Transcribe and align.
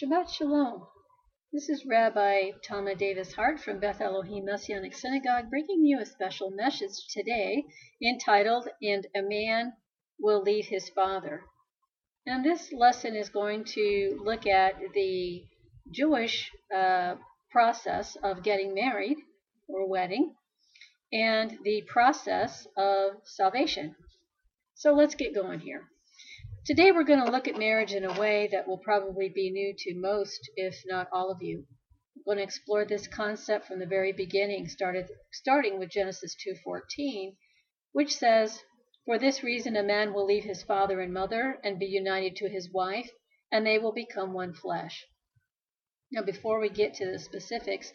Shabbat 0.00 0.30
Shalom. 0.30 0.86
This 1.52 1.68
is 1.68 1.84
Rabbi 1.84 2.52
Tama 2.64 2.94
Davis 2.94 3.34
Hart 3.34 3.60
from 3.60 3.80
Beth 3.80 4.00
Elohim 4.00 4.46
Messianic 4.46 4.94
Synagogue 4.94 5.50
bringing 5.50 5.84
you 5.84 6.00
a 6.00 6.06
special 6.06 6.50
message 6.50 7.06
today 7.10 7.66
entitled, 8.02 8.66
And 8.80 9.06
a 9.14 9.20
Man 9.20 9.74
Will 10.18 10.40
Leave 10.40 10.64
His 10.64 10.88
Father. 10.88 11.42
And 12.24 12.42
this 12.42 12.72
lesson 12.72 13.14
is 13.14 13.28
going 13.28 13.64
to 13.74 14.18
look 14.24 14.46
at 14.46 14.76
the 14.94 15.44
Jewish 15.90 16.50
uh, 16.74 17.16
process 17.50 18.16
of 18.22 18.42
getting 18.42 18.72
married 18.72 19.18
or 19.68 19.86
wedding 19.86 20.34
and 21.12 21.58
the 21.62 21.82
process 21.82 22.66
of 22.74 23.20
salvation. 23.24 23.96
So 24.76 24.94
let's 24.94 25.14
get 25.14 25.34
going 25.34 25.60
here. 25.60 25.90
Today 26.66 26.92
we're 26.92 27.04
going 27.04 27.24
to 27.24 27.30
look 27.30 27.48
at 27.48 27.58
marriage 27.58 27.94
in 27.94 28.04
a 28.04 28.20
way 28.20 28.46
that 28.52 28.68
will 28.68 28.76
probably 28.76 29.30
be 29.30 29.50
new 29.50 29.74
to 29.78 29.98
most, 29.98 30.50
if 30.56 30.82
not 30.84 31.08
all 31.10 31.30
of 31.30 31.42
you. 31.42 31.66
We're 32.14 32.34
going 32.34 32.36
to 32.36 32.44
explore 32.44 32.84
this 32.84 33.08
concept 33.08 33.66
from 33.66 33.78
the 33.78 33.86
very 33.86 34.12
beginning, 34.12 34.68
started, 34.68 35.08
starting 35.32 35.78
with 35.78 35.88
Genesis 35.88 36.36
2.14, 36.46 37.36
which 37.92 38.14
says, 38.14 38.62
For 39.06 39.18
this 39.18 39.42
reason 39.42 39.74
a 39.74 39.82
man 39.82 40.12
will 40.12 40.26
leave 40.26 40.44
his 40.44 40.62
father 40.62 41.00
and 41.00 41.14
mother 41.14 41.58
and 41.64 41.78
be 41.78 41.86
united 41.86 42.36
to 42.36 42.48
his 42.50 42.70
wife, 42.70 43.10
and 43.50 43.66
they 43.66 43.78
will 43.78 43.92
become 43.92 44.34
one 44.34 44.52
flesh. 44.52 45.06
Now 46.12 46.22
before 46.22 46.60
we 46.60 46.68
get 46.68 46.92
to 46.96 47.10
the 47.10 47.18
specifics, 47.18 47.90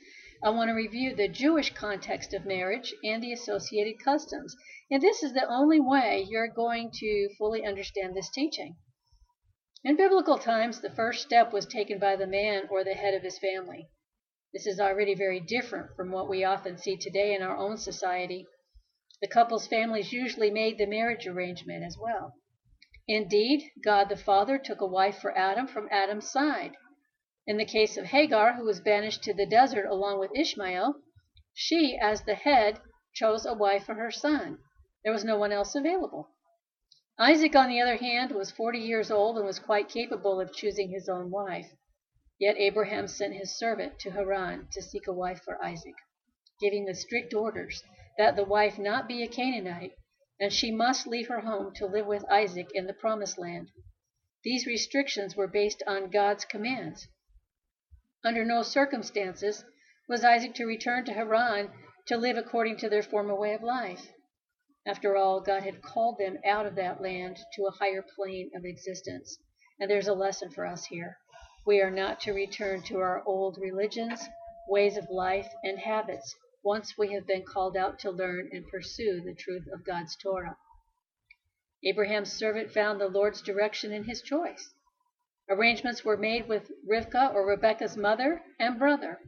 I 0.46 0.52
want 0.52 0.70
to 0.70 0.76
review 0.76 1.16
the 1.16 1.28
Jewish 1.28 1.74
context 1.74 2.32
of 2.32 2.46
marriage 2.46 2.94
and 3.04 3.24
the 3.24 3.34
associated 3.34 3.96
customs 4.04 4.56
and 4.92 5.02
this 5.02 5.24
is 5.24 5.34
the 5.34 5.50
only 5.50 5.80
way 5.80 6.24
you're 6.30 6.48
going 6.48 6.92
to 6.94 7.30
fully 7.36 7.66
understand 7.66 8.16
this 8.16 8.30
teaching. 8.30 8.76
In 9.84 9.96
biblical 9.96 10.38
times, 10.38 10.82
the 10.82 10.92
first 10.92 11.24
step 11.24 11.52
was 11.52 11.66
taken 11.66 11.98
by 11.98 12.16
the 12.16 12.28
man 12.28 12.68
or 12.70 12.84
the 12.84 12.94
head 12.94 13.16
of 13.16 13.24
his 13.24 13.40
family. 13.40 13.90
This 14.54 14.68
is 14.68 14.80
already 14.80 15.16
very 15.16 15.40
different 15.40 15.96
from 15.96 16.12
what 16.12 16.30
we 16.30 16.44
often 16.44 16.78
see 16.78 16.96
today 16.96 17.34
in 17.34 17.42
our 17.42 17.58
own 17.58 17.78
society. 17.78 18.46
The 19.22 19.28
couple's 19.28 19.66
families 19.66 20.14
usually 20.14 20.52
made 20.52 20.78
the 20.78 20.86
marriage 20.86 21.26
arrangement 21.26 21.84
as 21.84 21.98
well. 21.98 22.36
Indeed, 23.08 23.72
God 23.84 24.10
the 24.10 24.16
Father 24.16 24.60
took 24.60 24.82
a 24.82 24.86
wife 24.86 25.18
for 25.18 25.36
Adam 25.36 25.66
from 25.66 25.90
Adam's 25.90 26.30
side. 26.30 26.78
In 27.48 27.58
the 27.58 27.66
case 27.66 27.96
of 27.96 28.06
Hagar, 28.06 28.54
who 28.54 28.66
was 28.66 28.82
banished 28.82 29.22
to 29.26 29.32
the 29.32 29.46
desert 29.46 29.86
along 29.86 30.18
with 30.18 30.36
Ishmael, 30.36 30.96
she, 31.54 31.96
as 31.96 32.24
the 32.24 32.34
head, 32.34 32.82
chose 33.14 33.46
a 33.46 33.54
wife 33.54 33.86
for 33.86 33.94
her 33.94 34.10
son. 34.10 34.58
There 35.04 35.14
was 35.14 35.24
no 35.24 35.38
one 35.38 35.52
else 35.52 35.76
available. 35.76 36.32
Isaac, 37.20 37.56
on 37.56 37.70
the 37.70 37.80
other 37.80 37.98
hand, 37.98 38.32
was 38.32 38.50
forty 38.50 38.80
years 38.80 39.12
old 39.12 39.38
and 39.38 39.46
was 39.46 39.60
quite 39.60 39.90
capable 39.90 40.42
of 40.42 40.54
choosing 40.56 40.90
his 40.90 41.08
own 41.08 41.30
wife. 41.30 41.72
Yet 42.40 42.58
Abraham 42.58 43.08
sent 43.08 43.36
his 43.36 43.56
servant 43.56 44.00
to 44.00 44.10
Haran 44.10 44.68
to 44.72 44.82
seek 44.82 45.06
a 45.06 45.14
wife 45.14 45.42
for 45.44 45.64
Isaac, 45.64 45.94
giving 46.60 46.86
the 46.86 46.96
strict 46.96 47.36
orders 47.36 47.84
that 48.18 48.36
the 48.36 48.44
wife 48.44 48.80
not 48.80 49.08
be 49.08 49.22
a 49.22 49.28
Canaanite, 49.28 49.94
and 50.40 50.52
she 50.52 50.72
must 50.72 51.06
leave 51.06 51.28
her 51.28 51.42
home 51.42 51.76
to 51.76 51.86
live 51.86 52.08
with 52.08 52.26
Isaac 52.28 52.72
in 52.74 52.88
the 52.88 52.94
promised 52.94 53.38
land. 53.38 53.70
These 54.44 54.66
restrictions 54.66 55.36
were 55.36 55.48
based 55.48 55.84
on 55.86 56.10
God's 56.10 56.44
commands. 56.44 57.08
Under 58.26 58.44
no 58.44 58.64
circumstances 58.64 59.64
was 60.10 60.24
Isaac 60.24 60.56
to 60.56 60.66
return 60.66 61.06
to 61.06 61.14
Haran 61.14 61.72
to 62.08 62.18
live 62.18 62.38
according 62.38 62.78
to 62.78 62.90
their 62.90 63.04
former 63.04 63.36
way 63.36 63.54
of 63.54 63.62
life. 63.62 64.12
After 64.84 65.16
all, 65.16 65.42
God 65.42 65.62
had 65.62 65.84
called 65.84 66.18
them 66.18 66.40
out 66.44 66.66
of 66.66 66.74
that 66.74 67.00
land 67.00 67.38
to 67.54 67.68
a 67.68 67.72
higher 67.72 68.02
plane 68.02 68.50
of 68.56 68.66
existence. 68.66 69.38
And 69.80 69.92
there's 69.92 70.08
a 70.08 70.16
lesson 70.16 70.50
for 70.50 70.66
us 70.66 70.86
here. 70.86 71.18
We 71.68 71.82
are 71.82 71.92
not 71.92 72.20
to 72.22 72.34
return 72.34 72.82
to 72.84 72.98
our 72.98 73.24
old 73.28 73.60
religions, 73.60 74.28
ways 74.68 74.98
of 74.98 75.08
life, 75.12 75.54
and 75.64 75.78
habits 75.78 76.36
once 76.64 76.98
we 76.98 77.14
have 77.14 77.28
been 77.28 77.46
called 77.46 77.78
out 77.78 78.00
to 78.00 78.10
learn 78.10 78.50
and 78.52 78.68
pursue 78.68 79.22
the 79.22 79.36
truth 79.36 79.68
of 79.72 79.86
God's 79.86 80.16
Torah. 80.16 80.58
Abraham's 81.84 82.34
servant 82.34 82.72
found 82.72 83.00
the 83.00 83.08
Lord's 83.08 83.44
direction 83.44 83.92
in 83.92 84.06
his 84.06 84.24
choice. 84.24 84.74
Arrangements 85.48 86.04
were 86.04 86.18
made 86.18 86.48
with 86.48 86.72
Rivka 86.90 87.34
or 87.34 87.46
Rebekah's 87.46 87.96
mother 87.96 88.44
and 88.60 88.80
brother. 88.80 89.20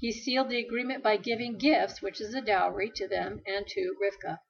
He 0.00 0.10
sealed 0.10 0.48
the 0.48 0.58
agreement 0.58 1.02
by 1.02 1.16
giving 1.16 1.58
gifts, 1.58 2.02
which 2.02 2.20
is 2.20 2.34
a 2.34 2.40
dowry, 2.40 2.90
to 2.96 3.06
them 3.06 3.40
and 3.46 3.66
to 3.68 3.96
Rivka. 4.02 4.40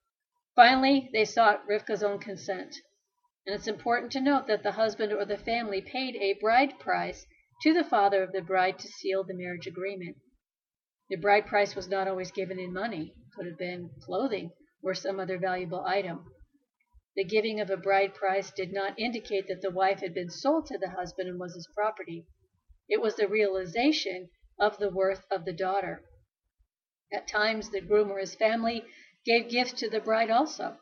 Finally, 0.56 1.10
they 1.12 1.24
sought 1.24 1.66
Rivka's 1.68 2.02
own 2.02 2.18
consent. 2.18 2.74
And 3.46 3.54
it's 3.54 3.68
important 3.68 4.12
to 4.12 4.20
note 4.20 4.46
that 4.46 4.62
the 4.62 4.72
husband 4.72 5.12
or 5.12 5.26
the 5.26 5.36
family 5.36 5.82
paid 5.82 6.16
a 6.16 6.38
bride 6.40 6.78
price 6.78 7.26
to 7.62 7.74
the 7.74 7.84
father 7.84 8.22
of 8.22 8.32
the 8.32 8.40
bride 8.40 8.78
to 8.78 8.88
seal 8.88 9.24
the 9.24 9.34
marriage 9.34 9.66
agreement. 9.66 10.16
The 11.10 11.16
bride 11.16 11.46
price 11.46 11.76
was 11.76 11.88
not 11.88 12.08
always 12.08 12.30
given 12.30 12.58
in 12.58 12.72
money, 12.72 13.14
it 13.16 13.34
could 13.36 13.46
have 13.46 13.58
been 13.58 13.90
clothing 14.00 14.52
or 14.82 14.94
some 14.94 15.20
other 15.20 15.38
valuable 15.38 15.84
item. 15.84 16.24
The 17.16 17.24
giving 17.24 17.60
of 17.60 17.70
a 17.70 17.76
bride 17.76 18.12
price 18.14 18.50
did 18.50 18.72
not 18.72 18.98
indicate 18.98 19.46
that 19.46 19.60
the 19.60 19.70
wife 19.70 20.00
had 20.00 20.14
been 20.14 20.30
sold 20.30 20.66
to 20.66 20.78
the 20.78 20.90
husband 20.90 21.28
and 21.28 21.38
was 21.38 21.54
his 21.54 21.68
property. 21.72 22.26
It 22.88 23.00
was 23.00 23.14
the 23.14 23.28
realization 23.28 24.30
of 24.58 24.78
the 24.78 24.90
worth 24.90 25.24
of 25.30 25.44
the 25.44 25.52
daughter. 25.52 26.02
At 27.12 27.28
times, 27.28 27.70
the 27.70 27.80
groom 27.80 28.10
or 28.10 28.18
his 28.18 28.34
family 28.34 28.84
gave 29.24 29.48
gifts 29.48 29.74
to 29.74 29.88
the 29.88 30.00
bride 30.00 30.28
also. 30.28 30.80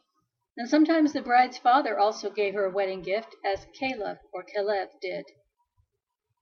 And 0.57 0.69
sometimes 0.71 1.13
the 1.13 1.21
bride's 1.21 1.59
father 1.59 1.99
also 1.99 2.31
gave 2.31 2.55
her 2.55 2.65
a 2.65 2.73
wedding 2.73 3.03
gift, 3.03 3.37
as 3.45 3.67
Caleb 3.75 4.17
or 4.33 4.43
Caleb 4.43 4.89
did. 5.03 5.27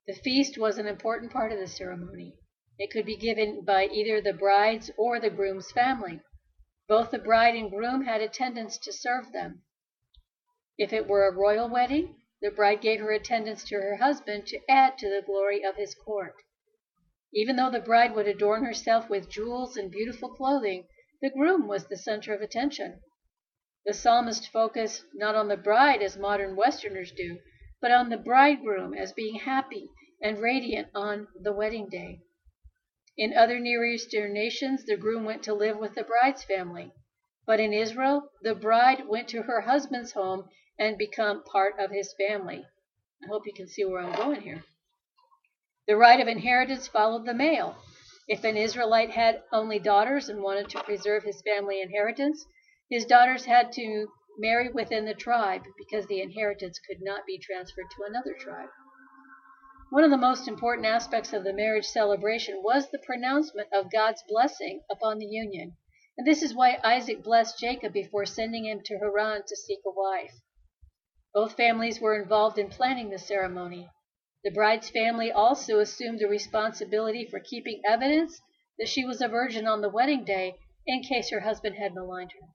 The 0.07 0.15
feast 0.15 0.57
was 0.57 0.79
an 0.79 0.87
important 0.87 1.33
part 1.33 1.51
of 1.51 1.59
the 1.59 1.67
ceremony. 1.67 2.37
It 2.79 2.93
could 2.93 3.07
be 3.07 3.17
given 3.17 3.65
by 3.65 3.87
either 3.87 4.21
the 4.21 4.33
bride's 4.33 4.91
or 4.97 5.19
the 5.19 5.31
groom's 5.31 5.73
family. 5.73 6.21
Both 6.87 7.11
the 7.11 7.19
bride 7.19 7.57
and 7.57 7.71
groom 7.71 8.05
had 8.05 8.21
attendants 8.21 8.79
to 8.79 8.93
serve 8.93 9.33
them. 9.33 9.65
If 10.81 10.95
it 10.95 11.07
were 11.07 11.29
a 11.29 11.37
royal 11.37 11.69
wedding, 11.69 12.17
the 12.41 12.51
bride 12.51 12.81
gave 12.81 13.01
her 13.01 13.13
attendants 13.13 13.65
to 13.65 13.75
her 13.75 13.97
husband 13.97 14.47
to 14.47 14.61
add 14.67 14.97
to 14.97 15.11
the 15.11 15.21
glory 15.21 15.63
of 15.63 15.77
his 15.77 15.95
court. 15.95 16.35
Even 17.35 17.57
though 17.57 17.71
the 17.71 17.81
bride 17.81 18.15
would 18.15 18.27
adorn 18.27 18.65
herself 18.65 19.11
with 19.11 19.29
jewels 19.29 19.77
and 19.77 19.91
beautiful 19.91 20.31
clothing, 20.31 20.89
the 21.21 21.29
groom 21.29 21.69
was 21.69 21.87
the 21.87 21.99
center 21.99 22.33
of 22.33 22.41
attention. 22.41 22.99
The 23.85 23.93
psalmist 23.93 24.49
focused 24.51 25.05
not 25.13 25.35
on 25.35 25.49
the 25.49 25.59
bride 25.59 26.01
as 26.01 26.17
modern 26.17 26.57
Westerners 26.57 27.13
do, 27.13 27.41
but 27.83 27.91
on 27.91 28.09
the 28.09 28.17
bridegroom 28.17 28.95
as 28.95 29.13
being 29.13 29.35
happy 29.35 29.87
and 30.23 30.39
radiant 30.39 30.89
on 30.95 31.29
the 31.39 31.53
wedding 31.53 31.91
day. 31.91 32.21
In 33.19 33.37
other 33.37 33.59
Near 33.59 33.85
Eastern 33.85 34.33
nations, 34.33 34.87
the 34.87 34.97
groom 34.97 35.25
went 35.25 35.43
to 35.43 35.53
live 35.53 35.77
with 35.77 35.95
the 35.95 36.05
bride's 36.05 36.43
family. 36.43 36.91
But 37.45 37.61
in 37.61 37.75
Israel, 37.75 38.31
the 38.41 38.55
bride 38.55 39.07
went 39.07 39.29
to 39.29 39.43
her 39.43 39.61
husband's 39.61 40.13
home 40.13 40.49
and 40.81 40.97
become 40.97 41.45
part 41.45 41.75
of 41.79 41.91
his 41.91 42.15
family. 42.15 42.65
I 43.23 43.27
hope 43.29 43.47
you 43.47 43.53
can 43.53 43.69
see 43.69 43.85
where 43.85 44.01
I'm 44.01 44.17
going 44.17 44.41
here. 44.41 44.65
The 45.87 45.97
right 45.97 46.19
of 46.19 46.27
inheritance 46.27 46.89
followed 46.89 47.27
the 47.27 47.35
male. 47.35 47.77
If 48.27 48.45
an 48.45 48.57
Israelite 48.57 49.11
had 49.11 49.43
only 49.53 49.79
daughters 49.79 50.31
and 50.31 50.43
wanted 50.43 50.71
to 50.71 50.83
preserve 50.83 51.25
his 51.25 51.43
family 51.43 51.83
inheritance, 51.83 52.47
his 52.89 53.05
daughters 53.05 53.45
had 53.45 53.73
to 53.73 54.09
marry 54.39 54.71
within 54.71 55.05
the 55.05 55.15
tribe 55.15 55.63
because 55.77 56.07
the 56.07 56.23
inheritance 56.23 56.79
could 56.79 57.03
not 57.03 57.27
be 57.27 57.39
transferred 57.39 57.91
to 57.91 58.05
another 58.09 58.33
tribe. 58.33 58.71
One 59.91 60.05
of 60.05 60.11
the 60.11 60.17
most 60.17 60.49
important 60.49 60.87
aspects 60.87 61.35
of 61.35 61.45
the 61.45 61.53
marriage 61.53 61.87
celebration 61.87 62.63
was 62.63 62.89
the 62.89 63.03
pronouncement 63.05 63.69
of 63.73 63.93
God's 63.93 64.23
blessing 64.27 64.83
upon 64.91 65.19
the 65.19 65.27
union. 65.27 65.77
And 66.17 66.27
this 66.27 66.43
is 66.43 66.55
why 66.55 66.79
Isaac 66.83 67.23
blessed 67.23 67.59
Jacob 67.59 67.93
before 67.93 68.25
sending 68.25 68.65
him 68.65 68.81
to 68.85 68.99
Haran 68.99 69.43
to 69.47 69.57
seek 69.57 69.81
a 69.85 69.91
wife. 69.91 70.41
Both 71.33 71.57
families 71.57 72.01
were 72.01 72.21
involved 72.21 72.59
in 72.59 72.71
planning 72.71 73.11
the 73.11 73.19
ceremony. 73.19 73.89
The 74.43 74.51
bride's 74.51 74.91
family 74.91 75.31
also 75.31 75.79
assumed 75.79 76.19
the 76.19 76.27
responsibility 76.27 77.25
for 77.25 77.39
keeping 77.39 77.83
evidence 77.87 78.41
that 78.79 78.89
she 78.89 79.05
was 79.05 79.21
a 79.21 79.29
virgin 79.29 79.67
on 79.67 79.81
the 79.81 79.89
wedding 79.89 80.25
day 80.25 80.57
in 80.87 81.03
case 81.03 81.31
her 81.31 81.41
husband 81.41 81.77
had 81.77 81.95
maligned 81.95 82.33
her. 82.33 82.49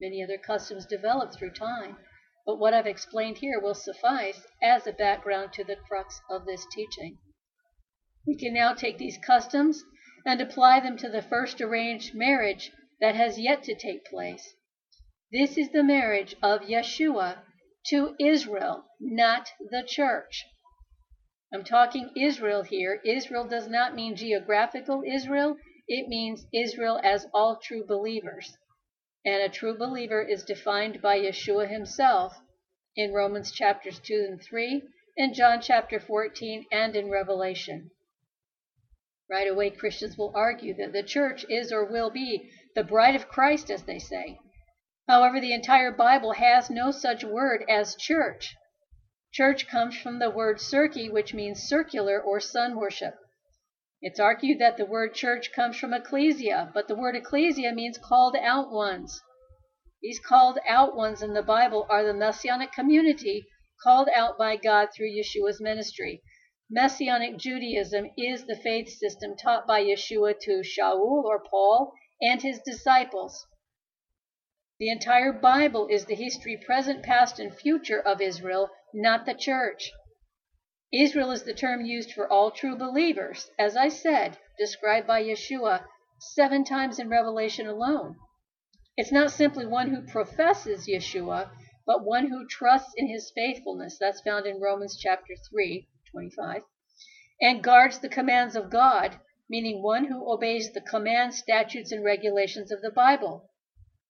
Many 0.00 0.22
other 0.22 0.38
customs 0.38 0.86
developed 0.86 1.34
through 1.34 1.52
time, 1.52 1.98
but 2.46 2.56
what 2.56 2.74
I've 2.74 2.86
explained 2.86 3.38
here 3.38 3.60
will 3.60 3.74
suffice 3.74 4.46
as 4.62 4.86
a 4.86 4.92
background 4.92 5.52
to 5.52 5.64
the 5.64 5.76
crux 5.76 6.20
of 6.30 6.44
this 6.46 6.66
teaching. 6.72 7.18
We 8.26 8.36
can 8.36 8.52
now 8.52 8.74
take 8.74 8.98
these 8.98 9.18
customs 9.18 9.84
and 10.26 10.40
apply 10.40 10.80
them 10.80 10.96
to 10.96 11.08
the 11.08 11.22
first 11.22 11.60
arranged 11.60 12.14
marriage 12.14 12.72
that 13.00 13.14
has 13.14 13.38
yet 13.38 13.62
to 13.64 13.74
take 13.74 14.06
place. 14.06 14.54
This 15.30 15.58
is 15.58 15.72
the 15.72 15.82
marriage 15.82 16.34
of 16.42 16.62
Yeshua 16.62 17.42
to 17.88 18.16
Israel, 18.18 18.86
not 18.98 19.52
the 19.60 19.82
church. 19.82 20.46
I'm 21.52 21.64
talking 21.64 22.10
Israel 22.16 22.62
here. 22.62 23.02
Israel 23.04 23.46
does 23.46 23.68
not 23.68 23.94
mean 23.94 24.16
geographical 24.16 25.02
Israel, 25.06 25.58
it 25.86 26.08
means 26.08 26.46
Israel 26.54 26.98
as 27.04 27.26
all 27.34 27.56
true 27.56 27.84
believers. 27.84 28.56
And 29.22 29.42
a 29.42 29.50
true 29.50 29.76
believer 29.76 30.22
is 30.22 30.46
defined 30.46 31.02
by 31.02 31.18
Yeshua 31.18 31.68
himself 31.68 32.40
in 32.96 33.12
Romans 33.12 33.52
chapters 33.52 33.98
2 33.98 34.28
and 34.30 34.42
3 34.42 34.82
in 35.18 35.34
John 35.34 35.60
chapter 35.60 36.00
14 36.00 36.64
and 36.72 36.96
in 36.96 37.10
Revelation. 37.10 37.90
Right 39.28 39.46
away, 39.46 39.68
Christians 39.68 40.16
will 40.16 40.32
argue 40.34 40.72
that 40.76 40.94
the 40.94 41.02
church 41.02 41.44
is 41.50 41.70
or 41.70 41.84
will 41.84 42.08
be 42.08 42.50
the 42.74 42.82
bride 42.82 43.14
of 43.14 43.28
Christ, 43.28 43.70
as 43.70 43.82
they 43.82 43.98
say. 43.98 44.38
However, 45.08 45.40
the 45.40 45.54
entire 45.54 45.90
Bible 45.90 46.32
has 46.32 46.68
no 46.68 46.90
such 46.90 47.24
word 47.24 47.64
as 47.66 47.96
church. 47.96 48.54
Church 49.32 49.66
comes 49.66 49.96
from 49.96 50.18
the 50.18 50.28
word 50.28 50.60
circe, 50.60 51.08
which 51.08 51.32
means 51.32 51.62
circular 51.62 52.20
or 52.20 52.40
sun 52.40 52.76
worship. 52.76 53.14
It's 54.02 54.20
argued 54.20 54.58
that 54.58 54.76
the 54.76 54.84
word 54.84 55.14
church 55.14 55.50
comes 55.50 55.78
from 55.78 55.94
ecclesia, 55.94 56.70
but 56.74 56.88
the 56.88 56.94
word 56.94 57.16
ecclesia 57.16 57.72
means 57.72 57.96
called 57.96 58.36
out 58.36 58.70
ones. 58.70 59.22
These 60.02 60.20
called 60.20 60.58
out 60.68 60.94
ones 60.94 61.22
in 61.22 61.32
the 61.32 61.42
Bible 61.42 61.86
are 61.88 62.04
the 62.04 62.12
messianic 62.12 62.72
community 62.72 63.46
called 63.82 64.10
out 64.14 64.36
by 64.36 64.56
God 64.56 64.90
through 64.92 65.10
Yeshua's 65.10 65.58
ministry. 65.58 66.22
Messianic 66.70 67.38
Judaism 67.38 68.10
is 68.18 68.44
the 68.44 68.56
faith 68.56 68.90
system 68.90 69.36
taught 69.36 69.66
by 69.66 69.82
Yeshua 69.82 70.38
to 70.38 70.60
Shaul 70.60 71.24
or 71.24 71.42
Paul 71.42 71.94
and 72.20 72.42
his 72.42 72.60
disciples. 72.60 73.46
The 74.80 74.90
entire 74.90 75.32
Bible 75.32 75.88
is 75.88 76.04
the 76.04 76.14
history, 76.14 76.56
present, 76.56 77.02
past, 77.02 77.40
and 77.40 77.52
future 77.52 78.00
of 78.00 78.20
Israel, 78.20 78.70
not 78.94 79.26
the 79.26 79.34
church. 79.34 79.90
Israel 80.92 81.32
is 81.32 81.42
the 81.42 81.52
term 81.52 81.84
used 81.84 82.12
for 82.12 82.30
all 82.32 82.52
true 82.52 82.76
believers, 82.76 83.50
as 83.58 83.76
I 83.76 83.88
said, 83.88 84.38
described 84.56 85.08
by 85.08 85.24
Yeshua 85.24 85.84
seven 86.20 86.62
times 86.62 87.00
in 87.00 87.08
Revelation 87.08 87.66
alone. 87.66 88.18
It's 88.96 89.10
not 89.10 89.32
simply 89.32 89.66
one 89.66 89.92
who 89.92 90.06
professes 90.06 90.86
Yeshua, 90.86 91.50
but 91.84 92.04
one 92.04 92.28
who 92.28 92.46
trusts 92.46 92.94
in 92.96 93.08
his 93.08 93.32
faithfulness. 93.34 93.98
That's 93.98 94.20
found 94.20 94.46
in 94.46 94.60
Romans 94.60 94.96
chapter 94.96 95.34
3, 95.50 95.88
25. 96.12 96.62
And 97.40 97.64
guards 97.64 97.98
the 97.98 98.08
commands 98.08 98.54
of 98.54 98.70
God, 98.70 99.18
meaning 99.50 99.82
one 99.82 100.04
who 100.04 100.32
obeys 100.32 100.72
the 100.72 100.80
commands, 100.80 101.36
statutes, 101.36 101.90
and 101.90 102.04
regulations 102.04 102.70
of 102.70 102.80
the 102.80 102.92
Bible. 102.92 103.50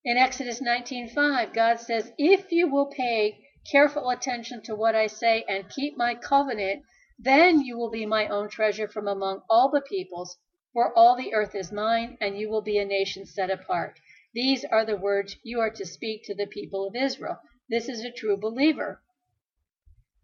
In 0.08 0.16
Exodus 0.16 0.62
19:5, 0.62 1.52
God 1.52 1.80
says, 1.80 2.14
"If 2.16 2.50
you 2.50 2.66
will 2.66 2.86
pay 2.86 3.44
careful 3.70 4.08
attention 4.08 4.62
to 4.62 4.74
what 4.74 4.94
I 4.94 5.06
say 5.06 5.44
and 5.46 5.68
keep 5.68 5.98
my 5.98 6.14
covenant, 6.14 6.82
then 7.18 7.60
you 7.60 7.76
will 7.76 7.90
be 7.90 8.06
my 8.06 8.26
own 8.26 8.48
treasure 8.48 8.88
from 8.88 9.06
among 9.06 9.42
all 9.50 9.68
the 9.68 9.82
peoples, 9.82 10.38
for 10.72 10.96
all 10.96 11.14
the 11.14 11.34
earth 11.34 11.54
is 11.54 11.70
mine, 11.70 12.16
and 12.22 12.38
you 12.38 12.48
will 12.48 12.62
be 12.62 12.78
a 12.78 12.86
nation 12.86 13.26
set 13.26 13.50
apart. 13.50 14.00
These 14.32 14.64
are 14.64 14.86
the 14.86 14.96
words 14.96 15.36
you 15.42 15.60
are 15.60 15.68
to 15.68 15.84
speak 15.84 16.24
to 16.24 16.34
the 16.34 16.46
people 16.46 16.86
of 16.86 16.96
Israel. 16.96 17.42
This 17.68 17.86
is 17.90 18.02
a 18.02 18.10
true 18.10 18.38
believer. 18.38 19.02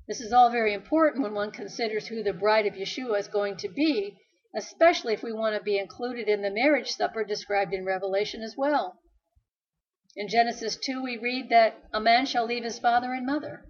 This 0.08 0.22
is 0.22 0.32
all 0.32 0.48
very 0.48 0.72
important 0.72 1.22
when 1.22 1.34
one 1.34 1.50
considers 1.50 2.06
who 2.06 2.22
the 2.22 2.32
bride 2.32 2.64
of 2.64 2.72
Yeshua 2.72 3.19
is 3.19 3.28
going 3.28 3.58
to 3.58 3.69
be, 3.69 4.16
especially 4.56 5.12
if 5.12 5.22
we 5.22 5.34
want 5.34 5.54
to 5.54 5.62
be 5.62 5.76
included 5.76 6.26
in 6.26 6.40
the 6.40 6.50
marriage 6.50 6.92
supper 6.92 7.22
described 7.22 7.75
in 7.75 7.84
Revelation 7.84 8.42
as 8.42 8.56
well. 8.56 8.98
In 10.16 10.28
Genesis 10.28 10.76
2, 10.76 11.02
we 11.02 11.19
read 11.19 11.49
that 11.49 11.75
a 11.93 12.00
man 12.00 12.25
shall 12.25 12.44
leave 12.44 12.62
his 12.62 12.78
father 12.78 13.12
and 13.12 13.26
mother. 13.26 13.64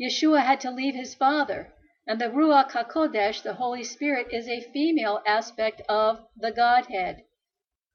Yeshua 0.00 0.40
had 0.42 0.62
to 0.62 0.70
leave 0.70 0.94
his 0.94 1.14
father, 1.14 1.74
and 2.06 2.18
the 2.18 2.30
Ruach 2.30 2.70
HaKodesh, 2.70 3.42
the 3.42 3.52
Holy 3.52 3.84
Spirit, 3.84 4.32
is 4.32 4.48
a 4.48 4.62
female 4.72 5.20
aspect 5.26 5.82
of 5.86 6.26
the 6.34 6.52
Godhead 6.52 7.22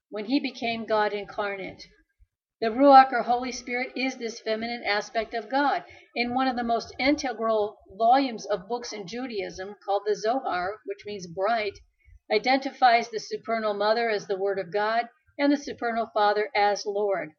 when 0.08 0.26
he 0.26 0.38
became 0.38 0.84
God 0.84 1.12
incarnate. 1.12 1.82
The 2.60 2.68
Ruach 2.68 3.10
or 3.10 3.22
Holy 3.22 3.50
Spirit 3.50 3.92
is 3.96 4.18
this 4.18 4.38
feminine 4.38 4.84
aspect 4.84 5.34
of 5.34 5.48
God. 5.48 5.82
In 6.14 6.32
one 6.32 6.46
of 6.46 6.54
the 6.54 6.62
most 6.62 6.94
integral 7.00 7.78
volumes 7.98 8.46
of 8.46 8.68
books 8.68 8.92
in 8.92 9.08
Judaism, 9.08 9.74
called 9.84 10.04
the 10.06 10.14
Zohar, 10.14 10.78
which 10.84 11.04
means 11.04 11.26
bright, 11.26 11.76
identifies 12.30 13.08
the 13.08 13.18
supernal 13.18 13.74
mother 13.74 14.08
as 14.10 14.28
the 14.28 14.38
Word 14.38 14.60
of 14.60 14.72
God 14.72 15.08
and 15.36 15.52
the 15.52 15.56
supernal 15.56 16.06
Father 16.14 16.50
as 16.54 16.86
Lord. 16.86 17.32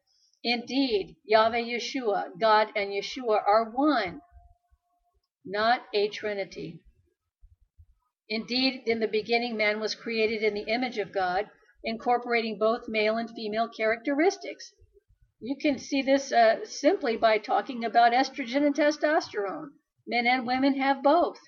Indeed, 0.48 1.16
Yahweh 1.24 1.62
Yeshua, 1.62 2.38
God 2.38 2.70
and 2.76 2.92
Yeshua 2.92 3.42
are 3.44 3.68
one, 3.68 4.20
not 5.44 5.82
a 5.92 6.06
trinity. 6.06 6.84
Indeed, 8.28 8.84
in 8.86 9.00
the 9.00 9.08
beginning, 9.08 9.56
man 9.56 9.80
was 9.80 9.96
created 9.96 10.44
in 10.44 10.54
the 10.54 10.72
image 10.72 10.98
of 10.98 11.10
God, 11.10 11.50
incorporating 11.82 12.58
both 12.60 12.86
male 12.86 13.16
and 13.16 13.28
female 13.28 13.68
characteristics. 13.68 14.72
You 15.40 15.56
can 15.60 15.78
see 15.78 16.00
this 16.00 16.30
uh, 16.30 16.64
simply 16.64 17.16
by 17.16 17.38
talking 17.38 17.84
about 17.84 18.12
estrogen 18.12 18.64
and 18.64 18.72
testosterone. 18.72 19.70
Men 20.06 20.28
and 20.28 20.46
women 20.46 20.74
have 20.74 21.02
both. 21.02 21.40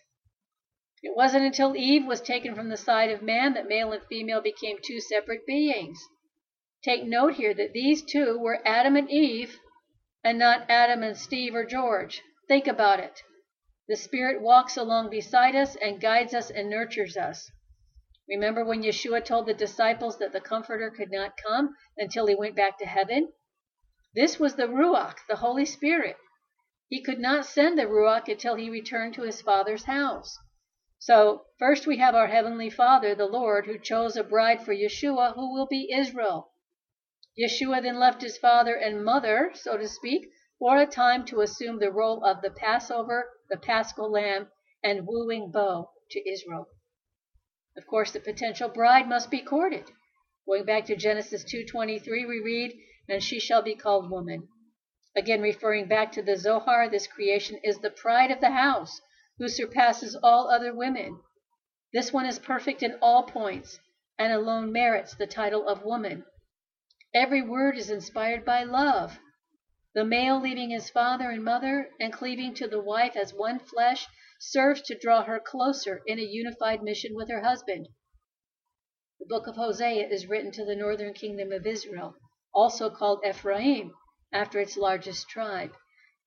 It 1.05 1.15
wasn't 1.15 1.44
until 1.44 1.77
Eve 1.77 2.05
was 2.05 2.21
taken 2.21 2.56
from 2.56 2.69
the 2.69 2.77
side 2.77 3.11
of 3.11 3.23
man 3.23 3.55
that 3.55 3.69
male 3.69 3.93
and 3.93 4.03
female 4.09 4.41
became 4.41 4.79
two 4.83 4.99
separate 4.99 5.47
beings. 5.47 6.01
Take 6.85 7.05
note 7.05 7.35
here 7.35 7.55
that 7.55 7.73
these 7.73 8.05
two 8.05 8.39
were 8.39 8.63
Adam 8.65 8.95
and 8.95 9.11
Eve 9.11 9.59
and 10.23 10.39
not 10.39 10.71
Adam 10.71 11.03
and 11.03 11.17
Steve 11.17 11.55
or 11.55 11.65
George. 11.65 12.23
Think 12.47 12.69
about 12.69 13.01
it. 13.01 13.21
The 13.89 13.97
Spirit 13.97 14.41
walks 14.41 14.77
along 14.77 15.11
beside 15.11 15.57
us 15.57 15.75
and 15.75 16.01
guides 16.01 16.35
us 16.35 16.51
and 16.51 16.71
nurtures 16.71 17.17
us. 17.17 17.51
Remember 18.29 18.65
when 18.65 18.85
Yeshua 18.85 19.25
told 19.25 19.47
the 19.47 19.55
disciples 19.55 20.19
that 20.19 20.33
the 20.33 20.41
Comforter 20.41 20.89
could 20.91 21.11
not 21.11 21.37
come 21.45 21.75
until 21.97 22.27
he 22.27 22.37
went 22.37 22.55
back 22.55 22.79
to 22.79 22.87
heaven? 22.87 23.33
This 24.15 24.39
was 24.39 24.55
the 24.55 24.69
Ruach, 24.69 25.17
the 25.29 25.37
Holy 25.37 25.65
Spirit. 25.65 26.17
He 26.89 27.03
could 27.03 27.19
not 27.19 27.45
send 27.45 27.77
the 27.77 27.87
Ruach 27.87 28.29
until 28.29 28.55
he 28.55 28.71
returned 28.71 29.15
to 29.15 29.23
his 29.23 29.43
Father's 29.43 29.85
house. 29.85 30.39
So, 30.99 31.47
first 31.59 31.87
we 31.87 31.97
have 31.97 32.15
our 32.15 32.29
Heavenly 32.29 32.71
Father, 32.71 33.15
the 33.15 33.27
Lord, 33.27 33.67
who 33.67 33.79
chose 33.79 34.17
a 34.17 34.23
bride 34.23 34.63
for 34.65 34.73
Yeshua, 34.73 35.35
who 35.35 35.53
will 35.53 35.67
be 35.67 35.93
Israel. 35.93 36.53
Yeshua 37.38 37.81
then 37.81 38.00
left 38.00 38.20
his 38.20 38.37
father 38.37 38.75
and 38.75 39.05
mother, 39.05 39.52
so 39.55 39.76
to 39.76 39.87
speak, 39.87 40.29
for 40.58 40.76
a 40.76 40.87
time 40.87 41.25
to 41.25 41.40
assume 41.40 41.79
the 41.79 41.93
role 41.93 42.25
of 42.25 42.43
the 42.43 42.50
Passover, 42.50 43.31
the 43.49 43.56
paschal 43.56 44.11
lamb, 44.11 44.50
and 44.82 45.06
wooing 45.06 45.52
bow 45.52 45.88
to 46.11 46.29
Israel. 46.29 46.67
Of 47.76 47.87
course, 47.87 48.11
the 48.11 48.19
potential 48.19 48.69
bride 48.69 49.08
must 49.08 49.31
be 49.31 49.40
courted. 49.40 49.88
Going 50.46 50.64
back 50.64 50.87
to 50.87 50.96
Genesis 50.96 51.44
2:23, 51.44 52.26
we 52.26 52.40
read, 52.40 52.76
"And 53.08 53.23
she 53.23 53.38
shall 53.38 53.62
be 53.62 53.76
called 53.76 54.11
woman." 54.11 54.49
Again 55.14 55.41
referring 55.41 55.87
back 55.87 56.11
to 56.12 56.23
the 56.23 56.37
Zohar, 56.37 56.88
this 56.88 57.06
creation 57.06 57.61
is 57.62 57.79
the 57.79 57.91
pride 57.91 58.32
of 58.32 58.41
the 58.41 58.50
house, 58.50 59.00
who 59.38 59.49
surpasses 59.49 60.17
all 60.25 60.49
other 60.49 60.75
women. 60.75 61.20
This 61.93 62.12
one 62.12 62.27
is 62.27 62.41
perfect 62.41 62.82
in 62.82 62.98
all 63.01 63.22
points, 63.22 63.79
and 64.19 64.32
alone 64.32 64.72
merits 64.72 65.15
the 65.15 65.29
title 65.29 65.69
of 65.69 65.84
woman. 65.84 66.24
Every 67.15 67.41
word 67.41 67.79
is 67.79 67.88
inspired 67.88 68.44
by 68.44 68.65
love. 68.65 69.19
The 69.94 70.05
male 70.05 70.38
leaving 70.38 70.69
his 70.69 70.91
father 70.91 71.31
and 71.31 71.43
mother 71.43 71.88
and 71.98 72.12
cleaving 72.12 72.53
to 72.56 72.69
the 72.69 72.82
wife 72.82 73.17
as 73.17 73.32
one 73.32 73.60
flesh 73.60 74.06
serves 74.38 74.82
to 74.82 74.98
draw 74.98 75.22
her 75.22 75.41
closer 75.41 76.03
in 76.06 76.19
a 76.19 76.22
unified 76.22 76.82
mission 76.82 77.15
with 77.15 77.31
her 77.31 77.41
husband. 77.41 77.88
The 79.19 79.27
book 79.27 79.46
of 79.46 79.56
Hosea 79.56 80.06
is 80.06 80.27
written 80.27 80.53
to 80.53 80.67
the 80.67 80.77
northern 80.77 81.15
kingdom 81.15 81.50
of 81.50 81.67
Israel, 81.67 82.15
also 82.53 82.91
called 82.91 83.24
Ephraim, 83.24 83.94
after 84.31 84.60
its 84.60 84.77
largest 84.77 85.31
tribe. 85.31 85.72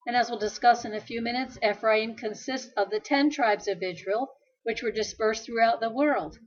And 0.07 0.15
as 0.15 0.31
we'll 0.31 0.39
discuss 0.39 0.83
in 0.83 0.95
a 0.95 0.99
few 0.99 1.21
minutes, 1.21 1.59
Ephraim 1.61 2.15
consists 2.15 2.73
of 2.73 2.89
the 2.89 2.99
ten 2.99 3.29
tribes 3.29 3.67
of 3.67 3.83
Israel, 3.83 4.33
which 4.63 4.81
were 4.81 4.89
dispersed 4.89 5.45
throughout 5.45 5.79
the 5.79 5.91
world. 5.91 6.39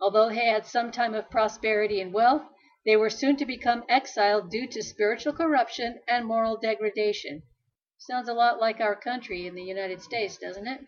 Although 0.00 0.30
they 0.30 0.46
had 0.46 0.66
some 0.66 0.90
time 0.90 1.14
of 1.14 1.30
prosperity 1.30 2.00
and 2.00 2.12
wealth, 2.12 2.42
they 2.84 2.96
were 2.96 3.10
soon 3.10 3.36
to 3.36 3.46
become 3.46 3.84
exiled 3.88 4.50
due 4.50 4.66
to 4.66 4.82
spiritual 4.82 5.32
corruption 5.32 6.00
and 6.08 6.26
moral 6.26 6.56
degradation. 6.56 7.42
Sounds 7.98 8.28
a 8.28 8.34
lot 8.34 8.58
like 8.58 8.80
our 8.80 8.96
country 8.96 9.46
in 9.46 9.54
the 9.54 9.62
United 9.62 10.00
States, 10.00 10.36
doesn't 10.38 10.66
it? 10.66 10.80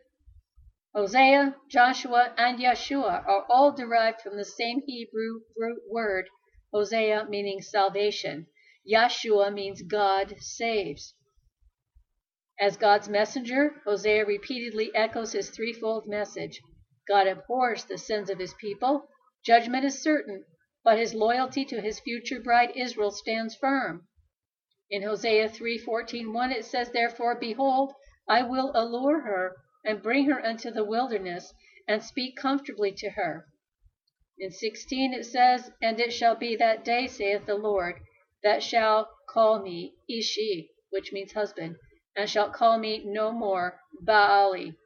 Hosea, 0.94 1.56
Joshua, 1.68 2.34
and 2.38 2.58
Yeshua 2.58 3.26
are 3.26 3.46
all 3.48 3.72
derived 3.72 4.20
from 4.20 4.36
the 4.36 4.44
same 4.44 4.82
Hebrew 4.86 5.40
root 5.56 5.82
word, 5.88 6.28
Hosea 6.72 7.26
meaning 7.28 7.62
salvation. 7.62 8.46
Yeshua 8.88 9.52
means 9.52 9.82
God 9.82 10.34
saves. 10.38 11.14
As 12.60 12.76
God's 12.76 13.08
messenger, 13.08 13.82
Hosea 13.84 14.24
repeatedly 14.24 14.94
echoes 14.94 15.32
his 15.32 15.50
threefold 15.50 16.06
message. 16.06 16.60
God 17.08 17.26
abhors 17.26 17.84
the 17.84 17.98
sins 17.98 18.30
of 18.30 18.38
his 18.38 18.54
people. 18.54 19.08
Judgment 19.44 19.84
is 19.84 20.00
certain, 20.00 20.44
but 20.84 20.98
his 20.98 21.14
loyalty 21.14 21.64
to 21.64 21.80
his 21.80 21.98
future 21.98 22.38
bride 22.38 22.70
Israel 22.76 23.10
stands 23.10 23.56
firm. 23.56 24.06
In 24.90 25.02
Hosea 25.02 25.48
3:14, 25.48 26.52
it 26.52 26.64
says, 26.66 26.90
Therefore, 26.90 27.34
behold, 27.34 27.94
I 28.28 28.42
will 28.42 28.70
allure 28.74 29.22
her 29.22 29.56
and 29.82 30.02
bring 30.02 30.26
her 30.26 30.44
unto 30.44 30.70
the 30.70 30.84
wilderness 30.84 31.54
and 31.88 32.04
speak 32.04 32.36
comfortably 32.36 32.92
to 32.92 33.10
her. 33.10 33.46
In 34.36 34.50
16 34.50 35.14
it 35.14 35.24
says, 35.24 35.70
And 35.80 35.98
it 35.98 36.12
shall 36.12 36.34
be 36.34 36.54
that 36.56 36.84
day, 36.84 37.06
saith 37.06 37.46
the 37.46 37.54
Lord, 37.54 38.00
that 38.42 38.62
shall 38.62 39.10
call 39.28 39.62
me 39.62 39.94
Ishi, 40.06 40.70
which 40.90 41.12
means 41.12 41.32
husband, 41.32 41.76
and 42.14 42.28
shall 42.28 42.50
call 42.50 42.78
me 42.78 43.02
no 43.06 43.32
more 43.32 43.80
Baali. 44.04 44.76